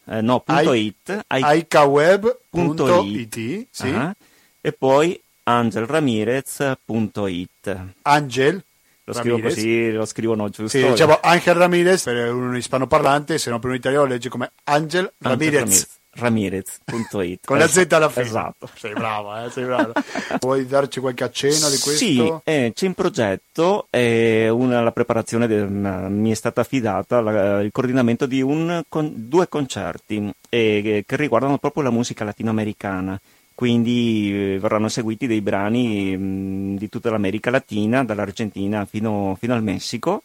eh, 0.10 0.22
no, 0.22 0.40
punto 0.40 0.74
I, 0.74 0.86
.it, 0.86 1.26
aicaweb.it, 1.28 3.68
sì. 3.70 3.90
Uh-huh, 3.90 4.14
e 4.62 4.72
poi 4.72 5.22
angelramirez.it. 5.44 7.78
Angel 8.04 8.64
lo 9.08 9.14
scrivo 9.14 9.38
Ramirez. 9.38 9.56
così, 9.56 9.92
lo 9.92 10.06
scrivono 10.06 10.50
giusto. 10.50 10.78
Sì, 10.78 10.86
diciamo 10.86 11.18
Angel 11.22 11.56
Ramirez 11.56 12.04
per 12.04 12.34
un 12.34 12.58
ispanoparlante, 12.58 13.38
se 13.38 13.50
non 13.50 13.62
per 13.62 13.70
un 13.70 13.78
italiano 13.78 14.06
legge 14.06 14.28
come 14.28 14.52
Angel 14.66 15.10
Ramirez. 15.20 15.88
Ramirez.it 16.18 17.46
con 17.46 17.58
la 17.58 17.68
Z 17.68 17.88
alla 17.92 18.10
fine. 18.10 18.26
Esatto. 18.26 18.70
Sei 18.76 18.94
brava, 18.94 19.46
eh, 19.46 19.50
sei 19.50 19.66
brava. 19.66 19.94
Vuoi 20.40 20.66
darci 20.66 21.00
qualche 21.00 21.24
accenno 21.24 21.70
di 21.70 21.78
questo? 21.78 21.94
Sì, 21.94 22.34
eh, 22.44 22.72
c'è 22.74 22.86
in 22.86 22.94
progetto 22.94 23.88
eh, 23.90 24.50
una, 24.50 24.82
la 24.82 24.92
preparazione, 24.92 25.48
de, 25.48 25.62
una, 25.62 26.08
mi 26.10 26.32
è 26.32 26.36
stata 26.36 26.62
affidata 26.62 27.22
la, 27.22 27.62
il 27.62 27.72
coordinamento 27.72 28.26
di 28.26 28.42
un, 28.42 28.84
con, 28.90 29.12
due 29.16 29.48
concerti 29.48 30.32
eh, 30.50 31.04
che 31.06 31.16
riguardano 31.16 31.58
proprio 31.58 31.84
la 31.84 31.92
musica 31.92 32.24
latinoamericana 32.24 33.20
quindi 33.58 34.30
eh, 34.32 34.60
verranno 34.60 34.88
seguiti 34.88 35.26
dei 35.26 35.42
brani 35.42 36.16
mh, 36.16 36.78
di 36.78 36.90
tutta 36.90 37.10
l'America 37.10 37.50
Latina, 37.50 38.04
dall'Argentina 38.04 38.86
fino, 38.86 39.36
fino 39.40 39.56
al 39.56 39.64
Messico 39.64 40.22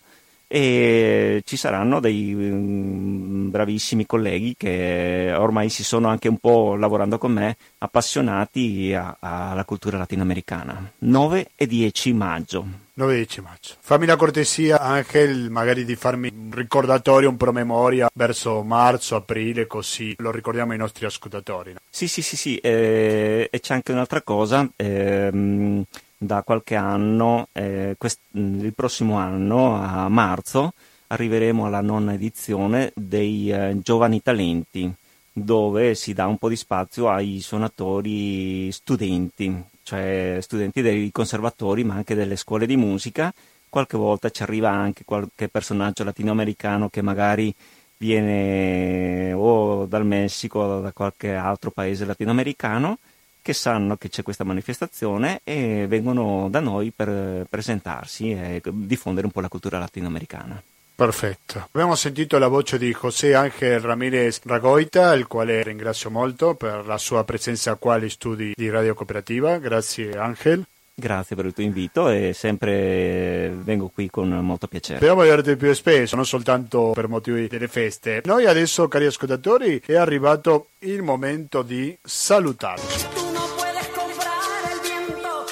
e 0.54 1.42
ci 1.46 1.56
saranno 1.56 1.98
dei 1.98 2.34
um, 2.34 3.48
bravissimi 3.48 4.04
colleghi 4.04 4.54
che 4.54 5.32
ormai 5.34 5.70
si 5.70 5.82
sono 5.82 6.08
anche 6.08 6.28
un 6.28 6.36
po' 6.36 6.74
lavorando 6.76 7.16
con 7.16 7.32
me 7.32 7.56
appassionati 7.78 8.92
a, 8.92 9.16
a, 9.18 9.52
alla 9.52 9.64
cultura 9.64 9.96
latinoamericana. 9.96 10.92
9 10.98 11.52
e 11.54 11.66
10 11.66 12.12
maggio. 12.12 12.66
9 12.92 13.12
e 13.12 13.16
10 13.16 13.40
maggio. 13.40 13.74
Fammi 13.80 14.04
la 14.04 14.16
cortesia 14.16 14.78
anche 14.78 15.26
magari 15.48 15.86
di 15.86 15.96
farmi 15.96 16.30
un 16.30 16.50
ricordatorio 16.52 17.30
un 17.30 17.38
promemoria 17.38 18.10
verso 18.12 18.62
marzo 18.62 19.16
aprile 19.16 19.66
così 19.66 20.14
lo 20.18 20.30
ricordiamo 20.30 20.72
ai 20.72 20.78
nostri 20.78 21.06
ascoltatori 21.06 21.74
sì 21.88 22.06
sì 22.08 22.20
sì 22.20 22.36
sì 22.36 22.56
eh, 22.58 23.48
e 23.50 23.60
c'è 23.60 23.72
anche 23.72 23.92
un'altra 23.92 24.20
cosa 24.20 24.68
ehm, 24.76 25.84
da 26.22 26.42
qualche 26.42 26.76
anno, 26.76 27.48
eh, 27.52 27.96
quest- 27.98 28.20
il 28.32 28.72
prossimo 28.74 29.16
anno, 29.16 29.74
a 29.74 30.08
marzo, 30.08 30.72
arriveremo 31.08 31.66
alla 31.66 31.80
nona 31.80 32.14
edizione 32.14 32.92
dei 32.94 33.50
eh, 33.50 33.76
Giovani 33.82 34.22
Talenti, 34.22 34.90
dove 35.32 35.94
si 35.94 36.12
dà 36.12 36.26
un 36.26 36.38
po' 36.38 36.48
di 36.48 36.56
spazio 36.56 37.10
ai 37.10 37.40
suonatori 37.40 38.70
studenti, 38.70 39.62
cioè 39.82 40.38
studenti 40.40 40.80
dei 40.80 41.10
conservatori 41.10 41.82
ma 41.82 41.94
anche 41.94 42.14
delle 42.14 42.36
scuole 42.36 42.66
di 42.66 42.76
musica. 42.76 43.32
Qualche 43.68 43.96
volta 43.96 44.30
ci 44.30 44.42
arriva 44.42 44.70
anche 44.70 45.04
qualche 45.04 45.48
personaggio 45.48 46.04
latinoamericano 46.04 46.88
che 46.88 47.02
magari 47.02 47.52
viene 47.96 49.32
o 49.32 49.86
dal 49.86 50.06
Messico 50.06 50.60
o 50.60 50.80
da 50.82 50.92
qualche 50.92 51.34
altro 51.34 51.70
paese 51.70 52.04
latinoamericano 52.04 52.98
che 53.42 53.52
sanno 53.52 53.96
che 53.96 54.08
c'è 54.08 54.22
questa 54.22 54.44
manifestazione 54.44 55.40
e 55.44 55.86
vengono 55.88 56.48
da 56.48 56.60
noi 56.60 56.92
per 56.94 57.44
presentarsi 57.50 58.30
e 58.30 58.62
diffondere 58.64 59.26
un 59.26 59.32
po' 59.32 59.40
la 59.40 59.48
cultura 59.48 59.78
latinoamericana. 59.78 60.62
Perfetto. 60.94 61.68
Abbiamo 61.72 61.96
sentito 61.96 62.38
la 62.38 62.48
voce 62.48 62.78
di 62.78 62.96
José 62.98 63.34
Ángel 63.34 63.80
Ramírez 63.80 64.40
Ragoita, 64.44 65.14
il 65.14 65.26
quale 65.26 65.62
ringrazio 65.62 66.10
molto 66.10 66.54
per 66.54 66.86
la 66.86 66.98
sua 66.98 67.24
presenza 67.24 67.74
qua 67.74 67.94
agli 67.94 68.08
studi 68.08 68.52
di 68.54 68.70
Radio 68.70 68.94
Cooperativa. 68.94 69.58
Grazie 69.58 70.16
Ángel. 70.16 70.64
Grazie 70.94 71.34
per 71.34 71.46
il 71.46 71.54
tuo 71.54 71.64
invito 71.64 72.10
e 72.10 72.32
sempre 72.34 73.48
vengo 73.48 73.88
qui 73.88 74.10
con 74.10 74.28
molto 74.28 74.66
piacere. 74.66 74.98
Speriamo 74.98 75.22
di 75.22 75.30
averti 75.30 75.56
più 75.56 75.72
spesso, 75.72 76.14
non 76.14 76.26
soltanto 76.26 76.92
per 76.94 77.08
motivi 77.08 77.48
delle 77.48 77.66
feste. 77.66 78.20
Noi 78.26 78.46
adesso, 78.46 78.86
cari 78.88 79.06
ascoltatori, 79.06 79.82
è 79.84 79.96
arrivato 79.96 80.68
il 80.80 81.02
momento 81.02 81.62
di 81.62 81.96
salutarci. 82.02 83.21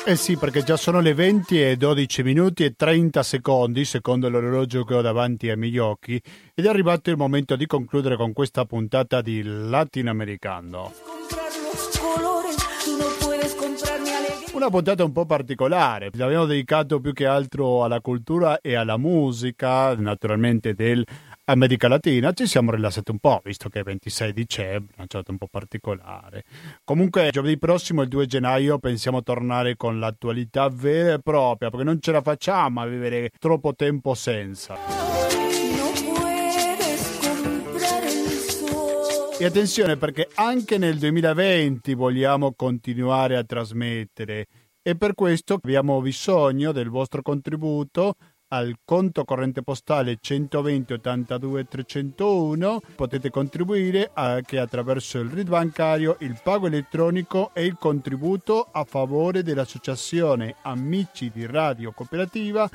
Eh 0.07 0.17
sì, 0.17 0.37
perché 0.37 0.63
già 0.63 0.77
sono 0.77 1.01
le 1.01 1.13
20 1.13 1.63
e 1.63 1.77
12 1.77 2.23
minuti 2.23 2.65
e 2.65 2.75
30 2.75 3.23
secondi, 3.23 3.85
secondo 3.85 4.29
l'orologio 4.29 4.83
che 4.83 4.95
ho 4.95 5.03
davanti 5.03 5.51
ai 5.51 5.57
miei 5.57 5.77
occhi, 5.79 6.21
ed 6.55 6.65
è 6.65 6.69
arrivato 6.69 7.11
il 7.11 7.17
momento 7.17 7.55
di 7.55 7.67
concludere 7.67 8.17
con 8.17 8.33
questa 8.33 8.65
puntata 8.65 9.21
di 9.21 9.43
Latinoamericano. 9.45 10.93
Una 14.53 14.69
puntata 14.69 15.05
un 15.05 15.13
po' 15.13 15.27
particolare, 15.27 16.11
l'abbiamo 16.13 16.45
dedicato 16.45 16.99
più 16.99 17.13
che 17.13 17.27
altro 17.27 17.85
alla 17.85 18.01
cultura 18.01 18.61
e 18.61 18.75
alla 18.75 18.97
musica, 18.97 19.95
naturalmente 19.95 20.75
del 20.75 21.07
America 21.51 21.89
Latina 21.89 22.33
ci 22.33 22.47
siamo 22.47 22.71
rilassati 22.71 23.11
un 23.11 23.19
po', 23.19 23.41
visto 23.43 23.69
che 23.69 23.81
è 23.81 23.83
26 23.83 24.33
dicembre, 24.33 24.95
una 24.97 25.07
giornata 25.07 25.33
un 25.33 25.39
po' 25.39 25.49
particolare. 25.51 26.45
Comunque 26.85 27.31
giovedì 27.33 27.59
prossimo, 27.59 28.03
il 28.03 28.09
2 28.09 28.27
gennaio, 28.27 28.79
pensiamo 28.79 29.25
tornare 29.25 29.75
con 29.75 29.99
l'attualità 29.99 30.69
vera 30.69 31.15
e 31.15 31.19
propria, 31.19 31.69
perché 31.69 31.85
non 31.85 32.01
ce 32.01 32.13
la 32.13 32.23
facciamo 32.23 32.81
a 32.81 32.87
vivere 32.87 33.33
troppo 33.37 33.75
tempo 33.75 34.15
senza. 34.15 34.77
E 39.37 39.45
attenzione 39.45 39.97
perché 39.97 40.29
anche 40.35 40.79
nel 40.79 40.99
2020 40.99 41.95
vogliamo 41.95 42.53
continuare 42.55 43.37
a 43.37 43.43
trasmettere 43.43 44.47
e 44.83 44.97
per 44.97 45.15
questo 45.15 45.55
abbiamo 45.55 46.01
bisogno 46.01 46.73
del 46.73 46.89
vostro 46.91 47.23
contributo 47.23 48.15
al 48.53 48.79
conto 48.85 49.25
corrente 49.25 49.63
postale 49.63 50.19
120 50.21 50.95
82 50.95 51.65
301 51.67 52.81
potete 52.97 53.31
contribuire 53.31 54.11
anche 54.13 54.59
attraverso 54.59 55.19
il 55.19 55.31
RID 55.31 55.49
bancario, 55.49 56.17
il 56.21 56.39
pago 56.43 56.67
elettronico 56.67 57.51
e 57.55 57.65
il 57.65 57.77
contributo 57.79 58.67
a 58.71 58.85
favore 58.85 59.43
dell'associazione 59.43 60.57
Amici 60.63 61.31
di 61.31 61.47
Radio 61.47 61.93
Cooperativa 61.93 62.69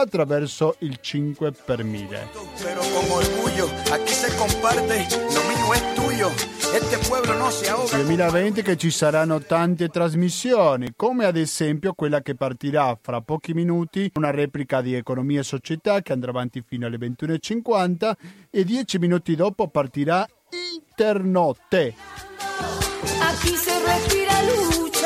attraverso 0.00 0.76
il 0.80 0.98
5 1.00 1.52
per 1.64 1.84
1000. 1.84 2.28
Pero 2.62 2.80
con 2.80 3.10
orgullo, 3.10 3.68
aquí 3.92 4.12
se 4.12 4.34
comparte, 4.36 5.06
lo 5.10 5.42
mío 5.44 5.74
es 5.74 5.94
tuyo. 5.94 6.30
Este 6.74 6.98
pueblo 7.08 7.34
no 7.34 7.50
si 7.50 7.66
ahoga. 7.66 7.96
2020 7.96 8.62
che 8.62 8.76
ci 8.76 8.90
saranno 8.90 9.40
tante 9.40 9.88
trasmissioni, 9.88 10.92
come 10.94 11.24
ad 11.24 11.36
esempio 11.36 11.94
quella 11.94 12.20
che 12.20 12.34
partirà 12.34 12.96
fra 13.00 13.20
pochi 13.22 13.54
minuti, 13.54 14.10
una 14.14 14.30
replica 14.30 14.82
di 14.82 14.94
Economia 14.94 15.40
e 15.40 15.44
Società 15.44 16.02
che 16.02 16.12
andrà 16.12 16.30
avanti 16.30 16.62
fino 16.66 16.86
alle 16.86 16.98
21.50 16.98 18.12
e 18.50 18.64
dieci 18.64 18.98
minuti 18.98 19.34
dopo 19.34 19.68
partirà 19.68 20.28
Internotte. 20.50 21.94
Aquí 23.20 23.56
se 23.56 23.78
respira 23.84 24.42
lucha. 24.42 24.97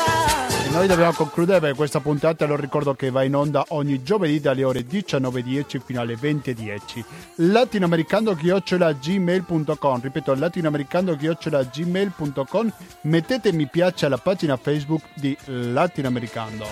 Noi 0.72 0.86
dobbiamo 0.86 1.12
concludere 1.12 1.74
questa 1.74 2.00
puntata 2.00 2.46
lo 2.46 2.56
ricordo 2.56 2.94
che 2.94 3.10
va 3.10 3.24
in 3.24 3.36
onda 3.36 3.62
ogni 3.68 4.02
giovedì 4.02 4.40
dalle 4.40 4.64
ore 4.64 4.86
19.10 4.86 5.80
fino 5.84 6.00
alle 6.00 6.14
20.10. 6.14 7.04
latinoamericando-gmail.com 7.36 10.00
Ripeto, 10.00 10.34
latinoamericando-gmail.com 10.34 12.72
Mettete 13.02 13.52
mi 13.52 13.66
piace 13.66 14.06
alla 14.06 14.16
pagina 14.16 14.56
Facebook 14.56 15.02
di 15.14 15.36
Latinoamericando. 15.44 16.64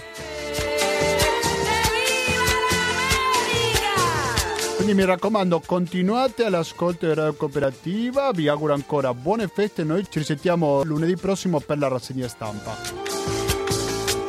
Quindi 4.77 4.95
mi 4.95 5.05
raccomando, 5.05 5.61
continuate 5.61 6.47
all'ascolto 6.47 7.07
di 7.07 7.13
Radio 7.13 7.35
Cooperativa. 7.35 8.31
Vi 8.33 8.49
auguro 8.49 8.73
ancora 8.73 9.13
buone 9.13 9.47
feste. 9.47 9.85
Noi 9.85 10.07
ci 10.09 10.21
risentiamo 10.21 10.83
lunedì 10.85 11.17
prossimo 11.17 11.61
per 11.61 11.77
la 11.77 11.89
rassegna 11.89 12.29
stampa. 12.29 13.20